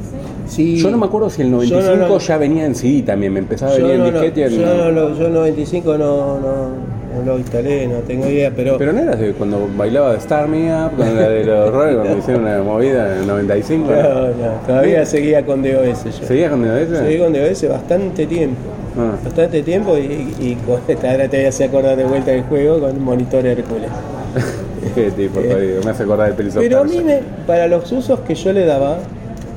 [0.47, 0.77] Sí.
[0.77, 3.39] Yo no me acuerdo si el Yo 95 no ya venía en CD también, me
[3.39, 6.39] empezaba a venir no, en disquete y en- yo no lo- yo el 95 no,
[6.39, 6.67] no,
[7.15, 10.47] no lo instalé, no tengo idea, pero, Pero no era de cuando bailaba de Star
[10.47, 13.89] Me Up, la de los cuando hicieron una movida en el 95.
[13.91, 13.95] ¿no?
[14.01, 14.33] no, no,
[14.67, 16.27] todavía seguía con DOS yo.
[16.27, 16.97] ¿Seguías con DOS?
[16.99, 18.57] Seguí con DOS bastante tiempo.
[18.97, 19.15] Ah.
[19.23, 22.79] Bastante tiempo y, y con, ahora te voy a hacer acordar de vuelta del juego
[22.79, 23.89] con un monitor Hércules.
[24.95, 28.19] Qué tipo, jodido, me hace acordar Prince of Pero a mí, me, para los usos
[28.21, 28.99] que yo le daba,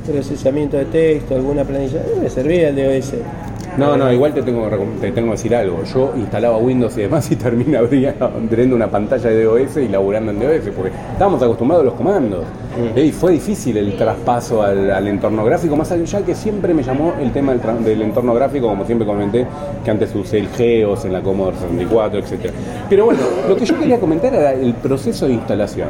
[0.07, 3.13] procesamiento de texto, alguna planilla, mí me servía el DOS.
[3.77, 4.67] No, no, igual te tengo,
[4.99, 5.83] te tengo que decir algo.
[5.83, 10.31] Yo instalaba Windows y demás y terminé abriendo teniendo una pantalla de DOS y laburando
[10.31, 12.43] en DOS, porque estábamos acostumbrados a los comandos.
[12.77, 12.97] Mm.
[12.97, 17.13] Y fue difícil el traspaso al, al entorno gráfico, más allá que siempre me llamó
[17.19, 19.45] el tema del, entorno gráfico, como siempre comenté,
[19.83, 22.51] que antes usé el Geos en la Commodore 64, etc.
[22.89, 25.89] Pero bueno, lo que yo quería comentar era el proceso de instalación.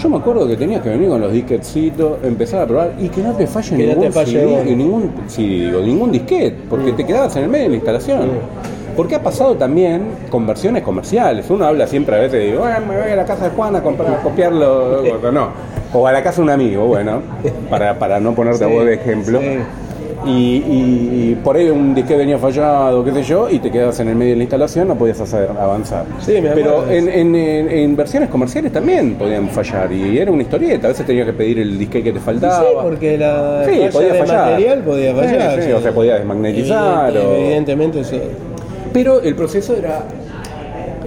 [0.00, 3.20] Yo me acuerdo que tenías que venir con los disquetcitos, empezar a probar y que
[3.20, 6.92] no te falle Que no ningún te falle CD, ningún, sí, digo, ningún disquete, porque
[6.92, 7.04] te
[7.36, 8.30] en el medio de la instalación.
[8.96, 11.48] Porque ha pasado también con versiones comerciales.
[11.50, 13.82] Uno habla siempre a veces, digo, "Ah, me voy a la casa de Juan a,
[13.82, 15.50] comprar, a copiarlo, o no.
[15.92, 17.22] O a la casa de un amigo, bueno,
[17.70, 19.38] para, para no ponerte a vos de ejemplo.
[19.40, 19.58] sí.
[20.26, 23.98] Y, y- y por ahí un disque venía fallado, qué sé yo, y te quedabas
[24.00, 26.04] en el medio de la instalación, no podías hacer avanzar.
[26.20, 30.42] Sí, me Pero en, en- en- en versiones comerciales también podían fallar, y era una
[30.42, 30.88] historieta.
[30.88, 32.60] A veces tenías que pedir el disque que te faltaba.
[32.60, 34.50] Sí, porque la Sí, falla podía de fallar.
[34.50, 35.62] material podía Sí, fallar.
[35.62, 38.16] sí, o sea, podía desmagnetizar, Evidente- o- Evidentemente eso.
[38.92, 40.02] Pero el proceso era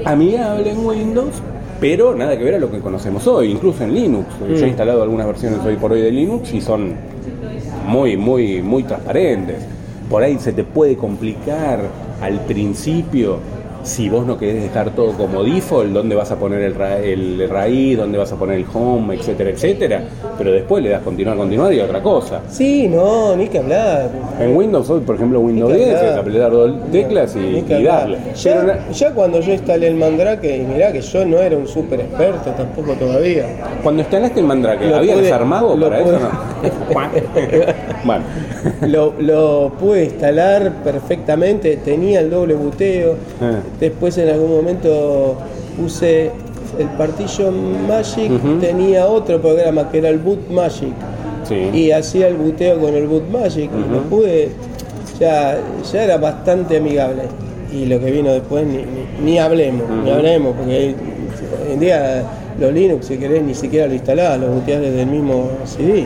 [0.05, 1.33] amigable en Windows,
[1.79, 4.27] pero nada que ver a lo que conocemos hoy, incluso en Linux.
[4.49, 4.67] Yo he Mm.
[4.67, 6.93] instalado algunas versiones hoy por hoy de Linux y son
[7.91, 9.57] muy, muy, muy transparentes.
[10.09, 11.81] Por ahí se te puede complicar
[12.21, 13.39] al principio
[13.83, 17.47] si vos no querés dejar todo como default, dónde vas a poner el, ra- el
[17.49, 20.03] raíz, dónde vas a poner el home, etcétera, etcétera.
[20.37, 22.41] Pero después le das continuar, continuar y otra cosa.
[22.49, 24.09] Sí, no, ni que hablar.
[24.39, 27.83] En Windows hoy, por ejemplo, Windows Ni que 10 es apretar dos teclas y, y
[27.83, 28.17] darle.
[28.35, 32.51] Ya, cuando yo instalé el Mandrake, y mirá que yo no era un super experto
[32.51, 33.45] tampoco todavía.
[33.83, 36.61] Cuando instalaste el Mandrake, Lo ¿había pude- desarmado lo para pude- eso no?
[38.05, 38.23] bueno,
[38.87, 43.15] Lo, lo pude instalar perfectamente, tenía el doble buteo.
[43.41, 43.59] Ah.
[43.81, 45.35] Después en algún momento
[45.77, 46.31] puse
[46.79, 48.59] el Partition Magic, Ujú.
[48.61, 50.93] tenía otro programa que era el Boot Magic.
[51.49, 51.55] sí.
[51.73, 53.69] y hacía el buteo con el boot magic.
[53.73, 54.51] Y lo pude
[55.19, 55.57] ya,
[55.91, 57.23] ya era bastante amigable.
[57.73, 60.95] Y lo que vino después ni, ni, ni hablemos ni hablemos porque hoy
[61.73, 62.23] en día
[62.59, 66.05] los Linux si querés ni siquiera lo instalás los buteás desde el mismo CD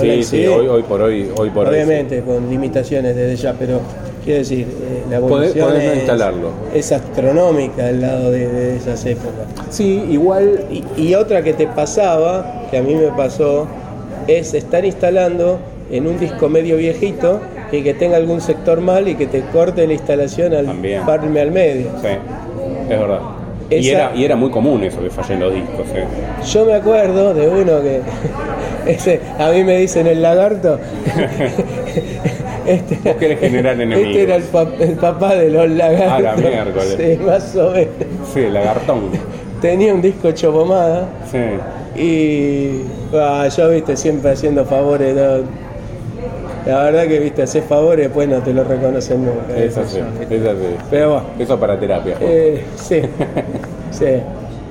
[0.00, 3.80] Sí, sí, hoy, hoy por hoy, hoy por hoy, obviamente con limitaciones desde ya pero
[4.24, 6.48] quiero decir eh, la evolución es, instalarlo.
[6.74, 10.64] es astronómica al lado de, de esas épocas Sí, igual.
[10.70, 13.66] y, y otra que te pasaba, que a mí me pasó,
[14.28, 15.58] es estar instalando
[15.90, 17.40] en un disco medio viejito
[17.72, 21.04] y que tenga algún sector mal y que te corte la instalación al También.
[21.06, 21.86] parme al medio.
[22.02, 22.08] Sí,
[22.90, 23.20] es verdad.
[23.70, 25.86] Y era, y era muy común eso que fallen los discos.
[25.94, 26.04] ¿eh?
[26.52, 28.00] Yo me acuerdo de uno que
[28.86, 30.78] ese, a mí me dicen el lagarto.
[32.66, 34.06] Este, Vos querés generar enemigos.
[34.10, 36.08] este era el, pa- el papá de los lagartos.
[36.12, 36.96] Ah, la miércoles.
[36.98, 37.88] Sí, más o menos.
[38.32, 39.00] Sí, el lagartón.
[39.60, 41.38] Tenía un disco hecho pomada Sí.
[42.00, 42.80] y
[43.56, 45.14] yo, viste, siempre haciendo favores.
[45.14, 45.62] ¿no?
[46.66, 49.56] La verdad que, viste, haces favores después no te lo reconocen nunca.
[49.56, 49.98] Es así,
[50.30, 50.76] es así.
[50.90, 51.24] Pero bueno.
[51.38, 52.16] Eso para terapia.
[52.20, 53.02] Eh, sí,
[53.90, 54.06] sí.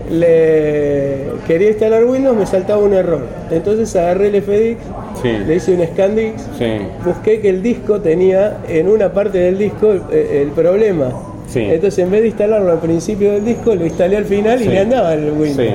[0.09, 3.21] Le quería instalar Windows, me saltaba un error.
[3.49, 4.77] Entonces agarré el FDX,
[5.21, 5.29] Sí.
[5.45, 6.65] le hice un Scandix, Sí.
[7.05, 11.09] busqué que el disco tenía en una parte del disco el, el problema.
[11.47, 11.59] Sí.
[11.59, 14.79] Entonces en vez de instalarlo al principio del disco, lo instalé al final y le
[14.79, 15.73] andaba el Windows.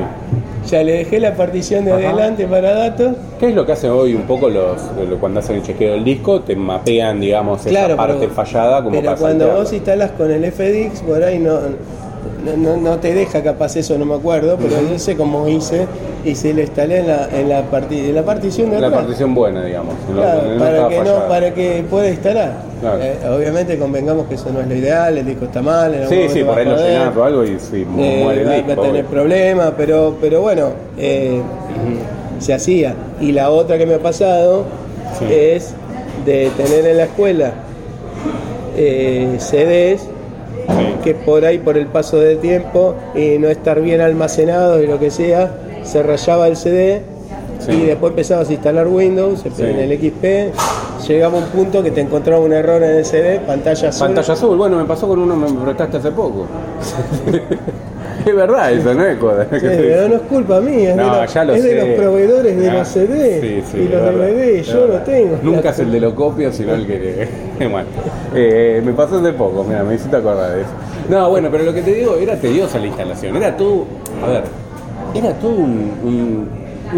[0.70, 2.08] Ya le dejé la partición de Ajá.
[2.10, 3.12] adelante para datos.
[3.38, 6.02] ¿Qué es lo que hacen hoy un poco los lo- cuando hacen el chequeo del
[6.02, 6.40] disco?
[6.40, 10.44] Te mapean, digamos, Claro, esa parte fallada como Pero para cuando vos instalás con el
[10.50, 11.56] FDX, por ahí no,
[12.44, 15.86] no, no- no te deja capaz eso, no me acuerdo, pero yo sé cómo hice
[16.24, 19.02] y se lo instalé en la, en la, parti- en la partición de La atrás.
[19.02, 19.94] partición buena, digamos.
[20.12, 22.52] Claro, para, que no, para que pueda instalar.
[22.80, 22.98] Claro.
[23.02, 25.94] Eh, obviamente convengamos que eso no es lo ideal, el disco está mal.
[25.94, 28.52] en Sí, sí, por ahí lo llenás o algo y sí, eh, muere el va,
[28.54, 28.68] disco.
[28.68, 31.40] va a tener problemas, pero, pero bueno, eh,
[32.38, 32.94] se hacía.
[33.20, 34.64] Y la otra que me ha pasado
[35.18, 35.24] Sí.
[35.30, 35.72] es
[36.26, 37.52] de tener en la escuela
[39.38, 40.02] CDs.
[41.04, 44.98] Que por ahí por el paso del tiempo y no estar bien almacenado y lo
[44.98, 47.02] que sea, se rayaba el CD
[47.58, 47.72] Sí.
[47.72, 49.62] y después empezabas a instalar Windows Sí.
[49.62, 50.52] en el XP,
[51.08, 54.06] llegaba un punto que te encontraba un error en el CD, pantalla azul.
[54.08, 56.46] Pantalla azul, bueno, me pasó con uno que me prestaste hace poco.
[58.26, 59.44] es verdad eso, no es coda.
[59.44, 62.70] Sí, pero no es culpa mía, es, No, de, los, es de los proveedores de
[62.70, 65.38] Ah, los CD sí, sí, y los DVD, yo lo tengo.
[65.42, 67.28] Nunca es el de lo copio, sino el que.
[67.70, 67.86] bueno,
[68.34, 70.70] eh, me pasó hace poco, mira, me hiciste acordar de eso.
[71.08, 73.84] No, bueno, pero lo que te digo, era tediosa la instalación, era todo.
[74.24, 74.42] A ver,
[75.14, 76.48] era todo un, un,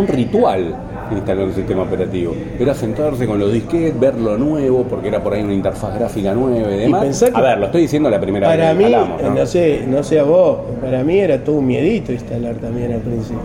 [0.01, 0.75] un ritual
[1.17, 2.35] instalar un sistema operativo.
[2.59, 6.35] Era sentarse con los disquetes, ver lo nuevo, porque era por ahí una interfaz gráfica
[6.35, 7.19] nueva y demás.
[7.23, 9.85] que- a ver, lo estoy diciendo la primera Para vez mí, que instalamos, no sé,
[9.87, 13.39] no sé a vos, para mí era todo un miedito instalar también al principio.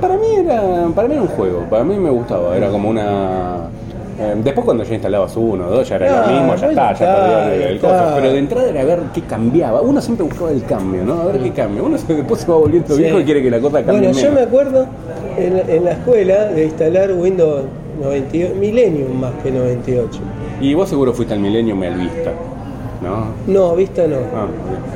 [0.00, 0.62] Para mí era
[0.94, 3.68] para mí era un juego, para mí me gustaba, era como una
[4.18, 6.92] eh, después cuando ya instalabas uno o dos ya era lo mismo, ya no, está,
[6.92, 7.88] ya está, perdió el, el está.
[7.88, 8.12] coso.
[8.16, 9.80] Pero de entrada era ver qué cambiaba.
[9.80, 11.22] Uno siempre buscaba el cambio, ¿no?
[11.22, 11.82] A ver qué cambia.
[11.82, 13.00] Uno después se va volviendo Sí.
[13.02, 14.86] viejo y quiere que la cosa cambie Bueno, yo me acuerdo
[15.38, 17.64] en, en la escuela de instalar Windows
[18.00, 20.20] 98, Millennium más que 98.
[20.60, 22.32] Y vos seguro fuiste al Millennium y al Vista,
[23.02, 23.26] ¿no?
[23.46, 24.16] No, vista no.
[24.34, 24.46] Ah.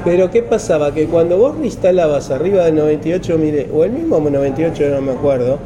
[0.04, 0.92] Pero ¿qué pasaba?
[0.92, 5.58] Que cuando vos instalabas arriba del 98, mire, o el mismo 98, no me acuerdo,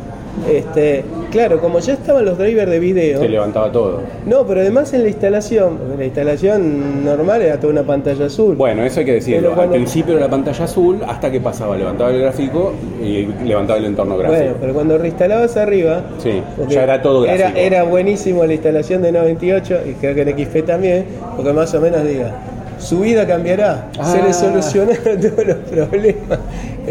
[0.50, 4.00] este, claro, como ya estaban los drivers de video, se levantaba todo.
[4.26, 8.56] no, pero además en la instalación, porque la instalación normal era toda una pantalla azul.
[8.56, 9.48] Bueno, eso hay que decirlo.
[9.54, 12.72] Cuando- Al principio era la pantalla azul, hasta que pasaba, levantaba el gráfico
[13.02, 14.38] y levantaba el entorno gráfico.
[14.40, 17.50] Bueno, pero cuando reinstalabas arriba, Sí, ya era todo gráfico.
[17.58, 21.04] era buenísimo la instalación de 98 y creo que en XP también,
[21.36, 22.32] porque más o menos diga,
[22.78, 24.22] su vida cambiará, se Ah.
[24.26, 26.38] le solucionaron todos los problemas.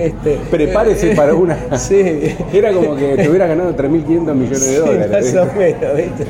[0.06, 1.58] Este, Prepárese para una.
[1.78, 2.36] Sí.
[2.54, 5.10] Era como que te hubieras ganado 3.500 millones de Sí, dólares.
[5.12, 5.40] más ¿viste?
[5.40, 6.26] o menos, ¿viste?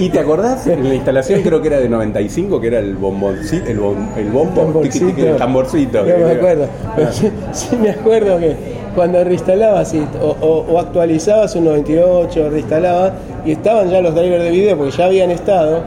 [0.00, 0.66] ¿Y, y te acordás?
[0.66, 4.30] En la instalación creo que era de 95, que era el bomboncito, el, bom, el
[4.30, 6.02] bombo, el tamborcito.
[6.04, 6.66] No me acuerdo.
[7.12, 8.54] Sí, sí me acuerdo que
[8.94, 13.12] cuando reinstalabas y- o, o- o actualizabas un 98, reinstalabas
[13.44, 15.82] y estaban ya los drivers de video porque ya habían estado,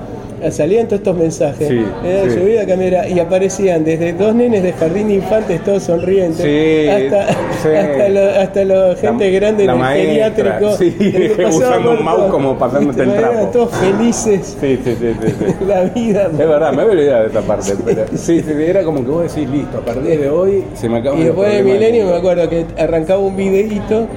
[0.52, 1.68] salían todos estos mensajes.
[1.68, 1.80] Sí,
[2.30, 2.40] sí.
[2.40, 7.28] vida cambiará y aparecían desde dos nenes de jardín de infantes todos sonrientes Sí, hasta,
[7.30, 10.78] hasta, lo, hasta lo gente La- grande la en el maestra, geriátrico.
[10.78, 13.48] sí, que le usando un mouse como pasándote el trapo.
[13.54, 16.30] todos felices Sí, sí, sí, la vida.
[16.32, 17.74] Es verdad, me había olvidado de esta parte.
[17.86, 21.00] Pero sí, sí, era como que vos decís, listo, a partir de hoy se me
[21.00, 24.08] acaban Y después de Milenio me acuerdo que arrancaba un videíto,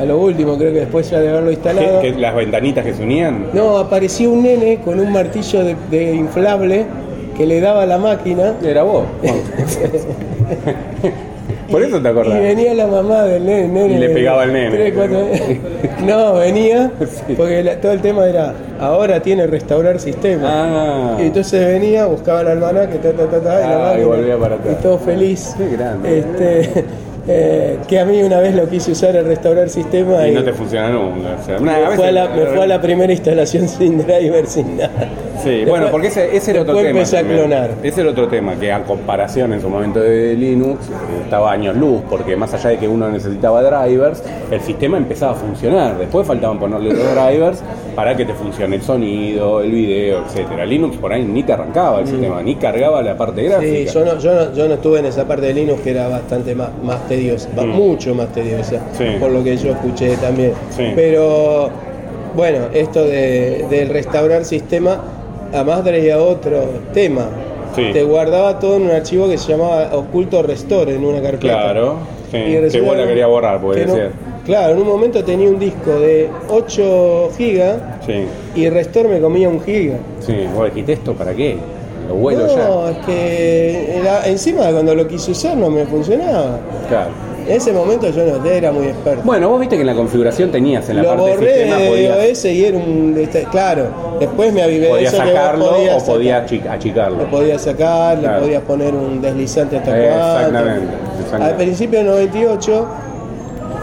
[0.00, 2.00] a lo último creo que después ya de haberlo instalado.
[2.00, 3.46] Que las ventanitas que se unían.
[3.52, 6.84] No, apareció un nene con un martillo de, de inflable
[7.36, 8.54] que le daba a la máquina.
[8.64, 9.04] Era vos.
[11.70, 12.40] Por eso te Y acordás.
[12.40, 13.68] venía la mamá del nene.
[13.68, 14.70] nene Y le pegaba al nene.
[14.70, 15.40] tres, cuatro años.
[16.06, 16.90] no, venía
[17.36, 20.42] porque la- todo el tema era, ahora tiene restaurar sistema.
[20.48, 21.16] Ah.
[21.20, 24.06] Y entonces venía, buscaba el almanaque, ta, ta, ta, ta, y, la Ah, y máquina,
[24.06, 24.76] volvía para atrás.
[24.78, 25.54] y todo feliz.
[25.58, 26.18] Qué grande.
[26.18, 26.84] Este,
[27.28, 30.44] eh, que a mí una vez lo quise usar el restaurar sistema Y y, no
[30.44, 31.36] te funciona nunca.
[31.40, 34.46] O sea, me, fue a veces- la, me fue a la primera instalación sin driver,
[34.46, 35.08] sin nada.
[35.46, 36.98] Sí, bueno, porque ese, ese era otro después tema.
[37.00, 37.70] empecé a clonar.
[37.82, 40.92] Ese era otro tema, que a comparación en su momento de Linux, eh,
[41.24, 45.34] estaba años luz, porque más allá de que uno necesitaba drivers, el sistema empezaba a
[45.36, 45.98] funcionar.
[45.98, 47.62] Después faltaban ponerle los drivers
[47.94, 50.66] para que te funcione el sonido, el video, etcétera.
[50.66, 53.92] Linux por ahí ni te arrancaba el sistema, ni cargaba la parte Sí, gráfica.
[53.92, 56.54] yo no, yo, no, yo no estuve en esa parte de Linux que era bastante
[56.54, 57.68] más, más tediosa, Mm.
[57.70, 59.04] mucho más tediosa, Sí.
[59.20, 60.52] por lo que yo escuché también.
[60.70, 60.92] Sí.
[60.94, 61.70] Pero
[62.34, 65.00] bueno, esto de, del restaurar sistema,
[65.52, 67.26] además traía otro tema.
[67.74, 67.90] Sí.
[67.92, 71.40] Te guardaba todo en un archivo que se llamaba oculto restore en una carpeta.
[71.62, 71.96] Claro,
[72.30, 72.38] sí.
[72.38, 74.10] Y Que vos la querías borrar, porque que no- decía-
[74.46, 79.48] Claro, en un momento tenía un disco de 8 gigas Sí, y Restore me comía
[79.48, 79.96] un giga.
[80.20, 80.34] sí.
[80.54, 81.56] Vos dijiste esto para qué?
[82.08, 86.60] Lo vuelo no, es que era- encima cuando lo quise usar no me funcionaba.
[86.84, 86.88] ya.
[86.88, 87.10] Claro.
[87.46, 89.22] En ese momento yo no era muy experto.
[89.24, 91.76] Bueno, vos viste que en la configuración tenías en la lo parte borré de sistema
[91.80, 93.16] de podías, iOS y era un.
[93.20, 93.86] este, Claro,
[94.18, 96.58] después me avivé podías eso que sacarlo podías o podías sacar.
[96.58, 97.18] achi- achicarlo.
[97.18, 98.34] Lo podías sacar, Claro.
[98.36, 101.50] le podías poner un deslizante hasta Exactamente, exactamente.
[101.52, 102.86] Al principio del 98,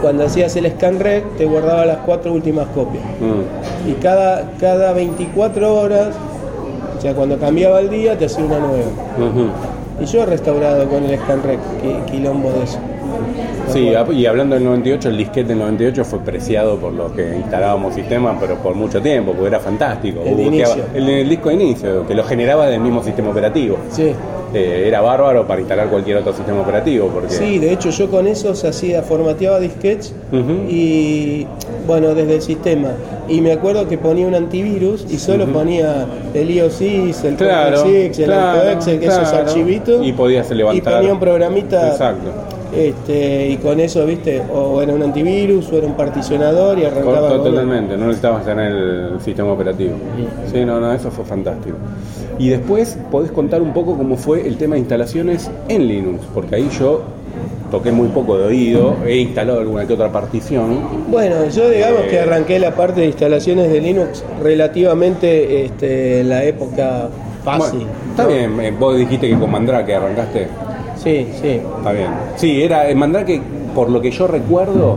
[0.02, 3.04] cuando hacías el scan rec, te guardaba las cuatro últimas copias.
[3.20, 3.88] Mm.
[3.90, 6.08] Y cada, cada 24 horas,
[6.98, 9.52] o sea, cuando cambiaba el día, te hacía una nueva.
[10.00, 12.78] Y yo he restaurado con el scan qui- quilombo de eso.
[13.72, 17.94] Sí, y hablando del 98, el disquete del 98 fue preciado por los que instalábamos
[17.94, 20.20] sistemas, pero por mucho tiempo, porque era fantástico.
[20.24, 20.84] El de Buscaba- inicio.
[20.94, 23.76] El, el disco de inicio, que lo generaba del mismo sistema operativo.
[23.90, 24.12] Sí.
[24.52, 27.30] Eh, era bárbaro para instalar cualquier otro sistema operativo, porque...
[27.30, 30.52] Sí, de hecho yo con eso se hacía, formateaba disquetes Ujú.
[30.68, 31.44] y
[31.88, 32.90] bueno, desde el sistema.
[33.26, 38.10] Y me acuerdo que ponía un antivirus y solo ponía el IOSIS, el Claro, el
[38.12, 39.36] claro, esos claro.
[39.38, 40.06] archivitos.
[40.06, 40.92] Y podías levantar.
[40.92, 41.88] Y ponía un programita.
[41.88, 42.30] Exacto.
[42.76, 47.28] Este, y con eso, viste, o era un antivirus o era un particionador y arrancaba
[47.28, 49.92] con- Totalmente, no necesitabas tener el sistema operativo.
[50.52, 51.76] Sí, no, no, eso fue fantástico.
[52.38, 56.56] Y después podés contar un poco cómo fue el tema de instalaciones en Linux, porque
[56.56, 57.02] ahí yo
[57.70, 60.78] toqué muy poco de oído, he instalado alguna que otra partición.
[61.10, 66.28] Bueno, yo digamos Eh, que arranqué la parte de instalaciones de Linux relativamente este, en
[66.28, 67.08] la época
[67.44, 67.80] fácil.
[67.80, 68.28] Bueno, está ¿no?
[68.28, 70.48] bien, eh, vos dijiste que con Mandrake arrancaste.
[71.04, 71.60] Sí, sí.
[71.78, 72.08] Está bien.
[72.36, 73.40] Sí, era eh, Mandrake,
[73.74, 74.96] por lo que yo recuerdo,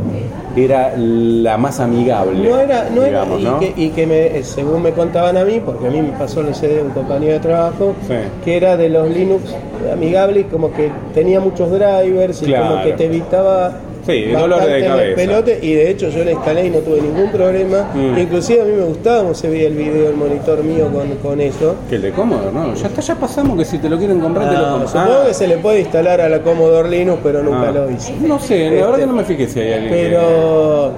[0.55, 2.49] era la más amigable.
[2.49, 3.59] No era, no era- y, ¿no?
[3.59, 6.55] que, y que me, según me contaban a mí, porque a mí me pasó el
[6.55, 8.13] CD de un compañero de trabajo, Sí.
[8.43, 9.53] que era de los Linux
[9.93, 13.73] amigables, como que tenía muchos drivers y como que te evitaba
[14.07, 15.15] Sí, dolor de cabeza.
[15.15, 17.91] pelote, y de hecho yo la instalé y no tuve ningún problema.
[17.93, 18.17] Mm.
[18.17, 21.41] Inclusive a mí me gustaba cómo se veía el video, el monitor mío con, con
[21.41, 21.75] eso.
[21.89, 22.73] Que el de Commodore, ¿no?
[22.73, 24.87] Ya está, ya pasamos que si te lo quieren comprar, te lo Ah, compran.
[24.87, 25.27] supongo Ah.
[25.27, 27.71] que se le puede instalar a la Commodore Linux, pero nunca Ah.
[27.71, 28.13] lo hice.
[28.25, 29.93] No sé, la verdad Este, que no me fijé si hay alguien.
[29.93, 30.91] que- Pero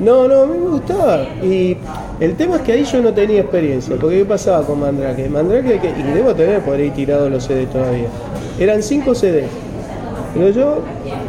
[0.00, 1.26] no, no, a mí me gustaba.
[1.42, 1.76] Y
[2.20, 3.96] el tema es que ahí yo no tenía experiencia.
[4.00, 5.28] Porque ¿qué pasaba con Mandrake?
[5.28, 8.06] Mandrake, que- y debo tener por ahí tirado los CDs todavía.
[8.58, 9.44] Eran 5 CDs.
[10.36, 10.78] Pero yo,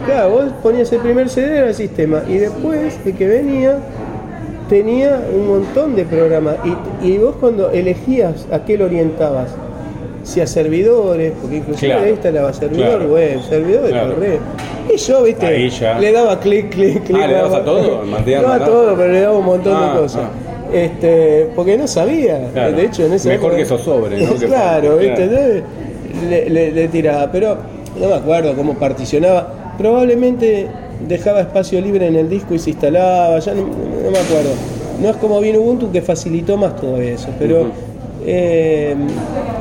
[0.06, 2.22] claro, vos ponías el primer CD era el sistema.
[2.28, 3.78] Y después, el que venía,
[4.70, 6.56] tenía un montón de programas.
[7.04, 9.50] Y, y vos cuando elegías a qué lo orientabas,
[10.24, 12.04] si a servidores, porque inclusive Claro.
[12.06, 13.14] ahí instalaba servidor Claro.
[13.14, 14.14] web, servidor de Claro.
[14.16, 14.40] correo.
[14.94, 17.18] Y yo, viste, le daba clic, clic, clic.
[17.22, 18.04] Ah, ¿le dabas daba- a todo?
[18.04, 20.22] ¿Mantenías No a todo, pero le daba un montón Ah, de cosas.
[20.24, 20.74] ah.
[20.74, 22.40] Este, porque no sabía.
[22.50, 23.64] De hecho, en ese Mejor que
[24.18, 24.36] ¿no?
[24.40, 25.64] Que- claro, viste,
[26.50, 27.58] le- le tiraba, pero
[28.00, 29.76] no me acuerdo cómo particionaba.
[29.78, 30.68] Probablemente
[31.08, 34.52] dejaba espacio libre en el disco y se instalaba, ya no, no me acuerdo.
[35.02, 37.68] No es como vino Ubuntu que facilitó más todo eso, pero
[38.26, 38.96] eh,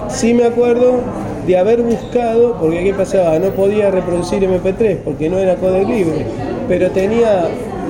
[0.08, 1.00] sí me acuerdo
[1.46, 6.26] de haber buscado, porque qué pasaba, no podía reproducir MP3 porque no era código libre,
[6.66, 7.44] pero tenía,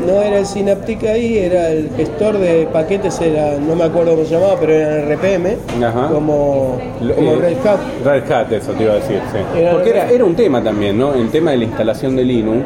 [0.07, 4.24] no era el Synaptic ahí, era el gestor de paquetes, era, no me acuerdo cómo
[4.24, 6.09] se llamaba, pero era el RPM, Ajá.
[6.12, 7.80] como, eh, Red Hat.
[8.05, 9.59] Red Hat, eso te iba a decir, sí.
[9.61, 11.14] Era porque era, era un tema también, ¿no?
[11.14, 12.64] El tema de la instalación de Linux,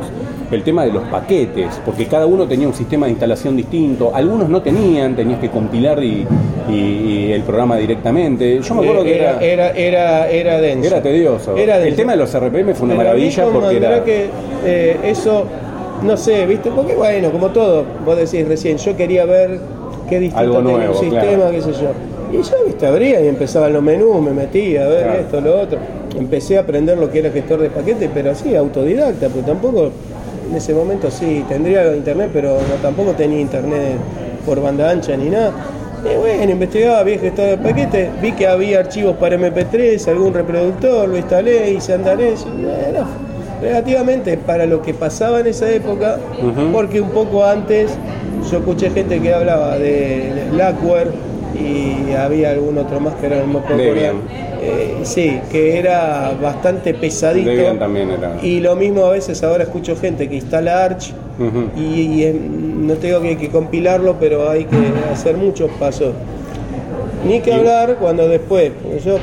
[0.51, 4.49] el tema de los paquetes, porque cada uno tenía un sistema de instalación distinto, algunos
[4.49, 6.27] no tenían, tenías que compilar y,
[6.69, 6.73] y-
[7.29, 8.61] y el programa directamente.
[8.61, 10.89] Yo me acuerdo que era, era, era, era denso.
[10.89, 11.57] era tedioso.
[11.57, 13.89] Era el tema de los RPM fue una Pero maravilla porque era...
[13.91, 14.31] Mandrake,
[14.67, 15.45] eh, eso,
[16.03, 16.71] no sé, ¿viste?
[16.71, 19.59] Porque bueno, como todo, vos decís recién, yo quería ver
[20.09, 21.51] qué distinto tenía un sistema, claro.
[21.53, 21.91] qué sé yo.
[22.33, 25.21] Y yo, viste, abría y empezaban los menús, me metía a ver Claro.
[25.21, 25.79] esto, lo otro.
[26.17, 29.91] Empecé a aprender lo que era gestor de paquetes, pero así, autodidacta, porque tampoco,
[30.49, 33.97] en ese momento sí, tendría internet, pero no, tampoco tenía internet
[34.47, 35.53] por banda ancha ni nada.
[36.03, 41.09] Y bueno, investigaba, vi gestor de paquetes, vi que había archivos para MP3, algún reproductor,
[41.09, 42.47] lo instalé, hice andar eso.
[42.89, 43.05] Era
[43.61, 46.19] relativamente para lo que pasaba en esa época,
[46.73, 47.91] porque un poco antes
[48.51, 51.09] yo escuché gente que hablaba de, Blackware
[51.55, 53.63] y había algún otro más que era no.
[54.63, 57.51] Eh, sí, que era bastante pesadito.
[57.51, 58.39] Era.
[58.43, 61.13] Y lo mismo a veces ahora escucho gente que instala Arch
[61.77, 62.41] y, y,
[62.79, 64.77] no tengo que, que compilarlo, pero hay que
[65.11, 66.13] hacer muchos pasos.
[67.27, 68.73] Ni que hablar cuando después,
[69.05, 69.19] yo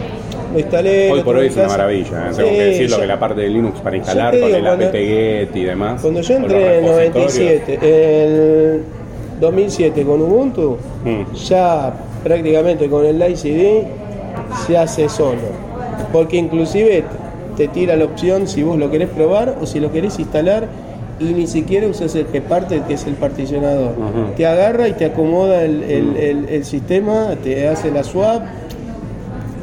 [0.54, 1.12] lo instalé.
[1.12, 2.32] Hoy por hoy es una maravilla, ¿eh?
[2.32, 4.60] Sí, tengo que decirlo yo- que la parte de Linux para instalar te con digo,
[4.60, 6.02] el apt-get y demás.
[6.02, 7.36] Cuando yo entré en el repositorios.
[7.36, 8.84] 97, en
[9.40, 11.34] 2007 con Ubuntu, Mm.
[11.36, 11.94] ya
[12.24, 13.84] prácticamente con el Live CD
[14.66, 15.68] se hace solo.
[16.12, 17.04] Porque inclusive
[17.56, 20.68] te tira la opción si vos lo querés probar o si lo querés instalar
[21.20, 23.92] y ni siquiera usas el Gparte que es el particionador.
[24.36, 28.44] Te agarra y te acomoda el, el- el- el sistema, te hace la swap,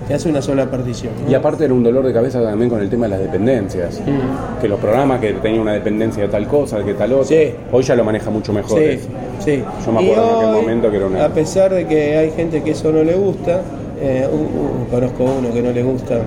[0.06, 1.12] te hace una sola partición.
[1.24, 1.30] ¿no?
[1.30, 4.00] Y aparte era un dolor de cabeza también con el tema de las dependencias.
[4.00, 4.60] Mm.
[4.60, 7.24] Que los programas que tenían una dependencia de tal cosa, de que tal otra.
[7.26, 7.54] Sí.
[7.72, 8.78] Hoy ya lo maneja mucho mejor.
[8.78, 9.08] Sí, eso.
[9.38, 9.62] sí.
[9.86, 12.30] Yo me acuerdo en aquel hoy, momento que era una- A pesar de que hay
[12.32, 13.62] gente que eso no le gusta,
[14.00, 16.18] eh, uh, uh, conozco uno que no le gusta,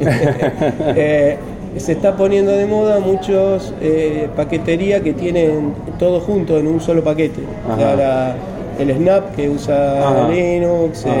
[0.96, 1.36] eh,
[1.76, 7.04] se está poniendo de moda muchos eh, paquetería que tienen todo junto en un solo
[7.04, 7.42] paquete.
[7.72, 7.96] O sea, Ajá.
[7.96, 8.34] la-
[8.78, 10.28] el Snap que usa Ajá.
[10.28, 11.14] Linux, Ajá.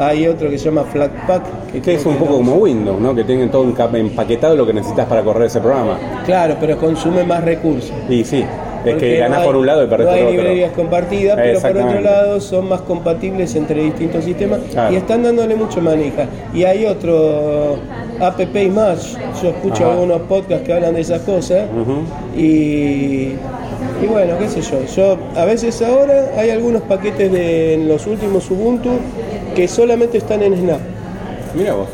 [0.00, 1.42] Hay otro que se llama Flatpak.
[1.84, 3.14] Que es un poco no- como Windows, ¿no?
[3.14, 5.98] Que tienen todo enca- empaquetado lo que necesitas para correr ese programa.
[6.24, 7.92] Claro, pero consume más recursos.
[8.08, 8.44] Y sí,
[8.84, 11.60] es que ganás no por un lado y perdés no por hay librerías compartidas, pero
[11.60, 14.94] por otro lado son más compatibles entre distintos sistemas Claro.
[14.94, 16.24] y están dándole mucho maneja.
[16.54, 17.76] Y hay otro
[18.20, 19.16] app y más.
[19.42, 19.92] Yo escucho Ajá.
[19.92, 21.64] algunos podcasts que hablan de esas cosas
[22.36, 22.40] y,
[24.02, 24.78] y bueno, qué sé yo.
[24.96, 28.90] Yo a veces ahora hay algunos paquetes de en los últimos Ubuntu
[29.60, 30.80] que solamente están en Snap.
[31.54, 31.86] Mira vos.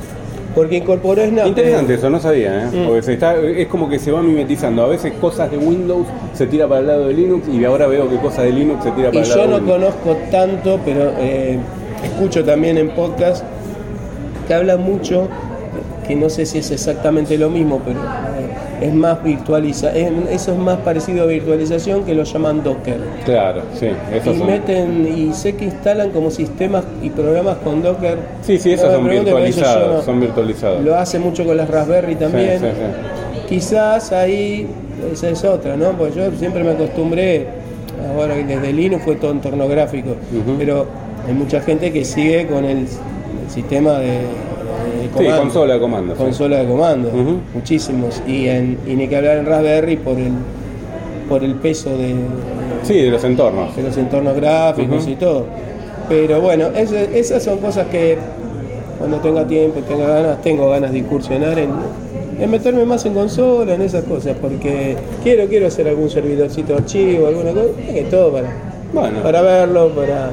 [0.54, 1.48] Porque incorporó Snap.
[1.48, 2.66] Interesante eso, no sabía, ¿eh?
[2.72, 2.86] Mm.
[2.86, 4.84] Porque se está, es como que se va mimetizando.
[4.84, 8.08] A veces cosas de Windows se tira para el lado de Linux y ahora veo
[8.08, 9.94] que cosas de Linux se tira Y para el lado yo no de Windows.
[9.96, 11.58] conozco tanto, pero eh,
[12.04, 13.44] escucho también en podcast
[14.46, 15.26] que hablan mucho,
[16.06, 20.52] que no sé si es exactamente lo mismo, pero eh, es más virtualiza, es- eso
[20.52, 22.98] es más parecido a virtualización que lo llaman Docker.
[23.24, 24.46] Claro, sí, Y esos son.
[24.46, 28.18] meten, y sé que instalan como sistemas y programas con Docker.
[28.42, 30.84] Sí, sí, esos No son porque eso virtualizados, no- son virtualizados.
[30.84, 32.58] Lo hace mucho con las Raspberry también.
[32.60, 34.66] Sí, sí, Quizás ahí
[35.12, 35.90] esa es otra, ¿no?
[35.92, 37.46] Porque yo siempre me acostumbré,
[38.14, 40.10] ahora que desde Linux fue todo entorno gráfico,
[40.58, 40.86] pero
[41.26, 42.86] hay mucha gente que sigue con el, el
[43.50, 44.18] sistema de,
[45.18, 46.14] Sí, consola de comando.
[46.14, 46.22] sí.
[46.22, 47.10] Consola de comando,
[47.54, 48.22] muchísimos.
[48.26, 50.32] Y, en, y ni que hablar en Raspberry por el,
[51.28, 52.14] por el peso de,
[52.82, 53.74] Sí, de los entornos.
[53.76, 55.46] de los entornos gráficos y todo.
[56.08, 58.16] Pero bueno, esas son cosas que
[58.98, 61.70] cuando tenga tiempo, tenga ganas, tengo ganas de incursionar en,
[62.40, 66.78] en meterme más en consola, en esas cosas, porque quiero, quiero hacer algún servidorcito de
[66.78, 68.48] archivo, alguna cosa, que todo para,
[68.92, 69.22] Bueno.
[69.22, 70.30] para verlo, para.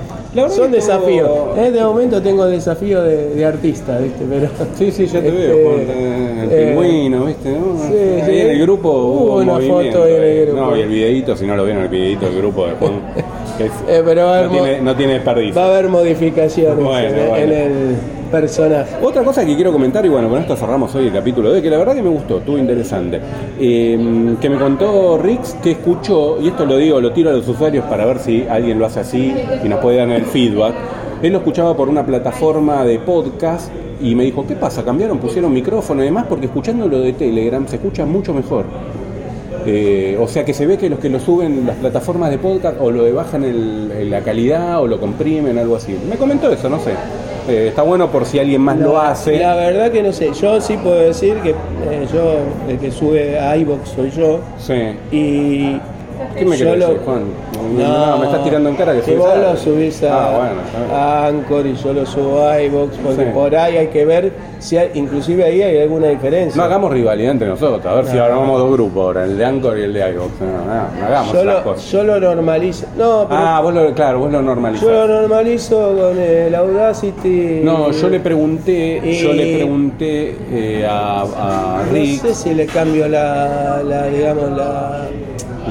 [0.49, 1.27] Son desafíos.
[1.27, 4.23] todo- En este momento tengo desafío de, de artista, ¿viste?
[4.29, 4.47] Pero.
[4.77, 5.55] Sí, sí, ya te Este, veo.
[5.77, 7.49] Eh, el eh, pingüino, ¿viste?
[7.51, 7.77] ¿no?
[7.87, 8.39] sí, ahí sí.
[8.41, 10.45] en el grupo Hubo una foto en el eh.
[10.47, 10.61] grupo.
[10.61, 12.93] No, y el videito, si no lo vieron, el videito del grupo de Juan.
[13.57, 15.55] que es- Eh, pero no, tiene, no tiene desperdicio.
[15.55, 17.35] Va a haber modificaciones Bueno, en, bueno.
[17.35, 17.95] en el
[18.33, 18.95] personaje.
[19.03, 21.69] Otra cosa que quiero comentar, y bueno, con esto cerramos hoy el capítulo de que
[21.69, 23.19] la verdad que me gustó, estuvo interesante.
[23.59, 27.47] Eh, que me contó Rix que escuchó, y esto lo digo, lo tiro a los
[27.47, 30.73] usuarios para ver si alguien lo hace así y nos puede dar el feedback.
[31.21, 33.71] Él lo escuchaba por una plataforma de podcast
[34.01, 34.83] y me dijo, ¿qué pasa?
[34.83, 35.19] ¿Cambiaron?
[35.19, 36.25] ¿Pusieron micrófono y demás?
[36.27, 38.65] Porque escuchando lo de Telegram se escucha mucho mejor.
[39.65, 42.75] Eh, o sea que se ve que los que lo suben las plataformas de podcast
[42.81, 45.95] o lo bajan el- la calidad o lo comprimen, algo así.
[46.09, 46.91] Me comentó eso, no sé.
[47.47, 49.37] Eh, está bueno por si alguien más lo hace.
[49.39, 50.31] La verdad que no sé.
[50.33, 52.35] Yo sí puedo decir que eh, yo,
[52.69, 54.39] el que sube a iBox soy yo.
[54.57, 54.95] Sí.
[55.11, 55.79] Y.
[56.37, 57.23] ¿Qué me yo querés lo- decir, Juan?
[57.69, 60.95] No, me estás tirando en cara que subís vos a- lo subís a, Ah, bueno,
[60.95, 63.29] a Anchor y yo lo subo a iBox, porque Sí.
[63.33, 66.57] por ahí hay que ver si hay, inclusive ahí hay alguna diferencia.
[66.57, 69.77] No hagamos rivalidad entre nosotros, a ver si armamos dos grupos ahora, el de Anchor
[69.79, 70.31] y el de iVoox.
[70.41, 71.91] No, no, no hagamos yo, lo, cosas.
[71.91, 72.85] yo lo normalizo.
[72.97, 74.87] No, pero Ah, vos lo, claro, vos lo yo normalizás.
[74.87, 77.61] lo normalizo con el Audacity.
[77.63, 82.65] No, yo le pregunté, yo le pregunté eh, a, a No Rick sé si le
[82.65, 85.07] cambio la, la digamos, la,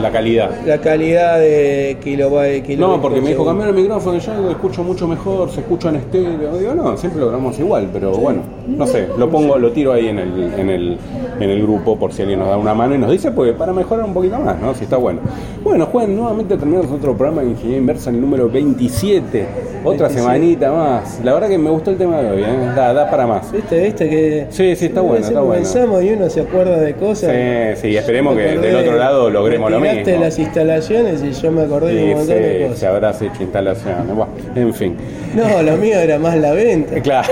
[0.00, 0.50] la calidad.
[0.66, 2.62] la calidad de kilobyte.
[2.62, 5.50] kilobyte No, porque por me dijo cambiar el micrófono y yo lo escucho mucho mejor,
[5.50, 6.56] se escucha en estéreo.
[6.58, 10.08] Digo, no, siempre lo grabamos igual, pero bueno, no sé, lo pongo, lo tiro ahí
[10.08, 10.98] en el, en el,
[11.40, 13.72] en el grupo por si alguien nos da una mano y nos dice, pues para
[13.72, 14.74] mejorar un poquito más, ¿no?
[14.74, 15.20] Si está bueno.
[15.62, 19.71] Bueno, Juan, nuevamente terminamos otro programa de Ingeniería Inversa, el número 27.
[19.84, 20.20] Otra 27.
[20.20, 21.20] semanita más.
[21.24, 22.72] La verdad que me gustó el tema de hoy, ¿eh?
[22.74, 23.50] da, da para más.
[23.52, 25.28] ¿Viste, viste que Sí, sí, está bueno, está
[25.64, 26.02] siempre bueno.
[26.02, 27.30] y uno se acuerda de cosas.
[27.76, 30.20] Sí, sí, esperemos que del otro lado logremos lo mismo.
[30.20, 32.78] las instalaciones y yo me acordé de un Sí, montón de sí, cosas.
[32.78, 34.06] se habrás hecho instalaciones.
[34.14, 34.96] Bueno, en fin.
[35.34, 37.00] No, lo mío era más la venta.
[37.02, 37.28] Claro.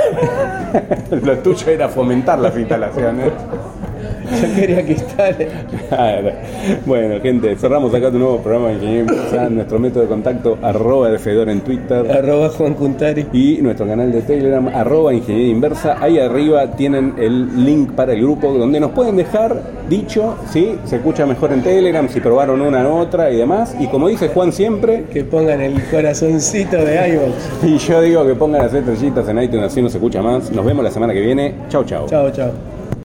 [1.25, 3.27] Lo tuyo era fomentar las instalaciones.
[4.43, 4.97] Yo quería que.
[5.89, 6.31] Claro.
[6.87, 9.51] Bueno, gente, cerramos acá tu nuevo programa de Ingeniería Inversa.
[9.51, 12.11] Nuestro método de contacto, arroba Fedor en Twitter.
[12.11, 13.27] Arroba Juan Cuntari.
[13.33, 15.97] Y nuestro canal de Telegram, arroba Ingeniería Inversa.
[16.01, 20.97] Ahí arriba tienen el link para el grupo donde nos pueden dejar dicho si se
[20.97, 23.75] escucha mejor en Telegram, si probaron una u otra y demás.
[23.79, 27.65] Y como dice Juan siempre, Que pongan el corazoncito de iVoox.
[27.65, 30.51] y yo digo que pongan las estrellitas en iTunes así no se escucha más.
[30.51, 31.55] Nos vemos la semana que viene.
[31.69, 32.07] Chau, chau.
[32.07, 32.80] Chao, chao.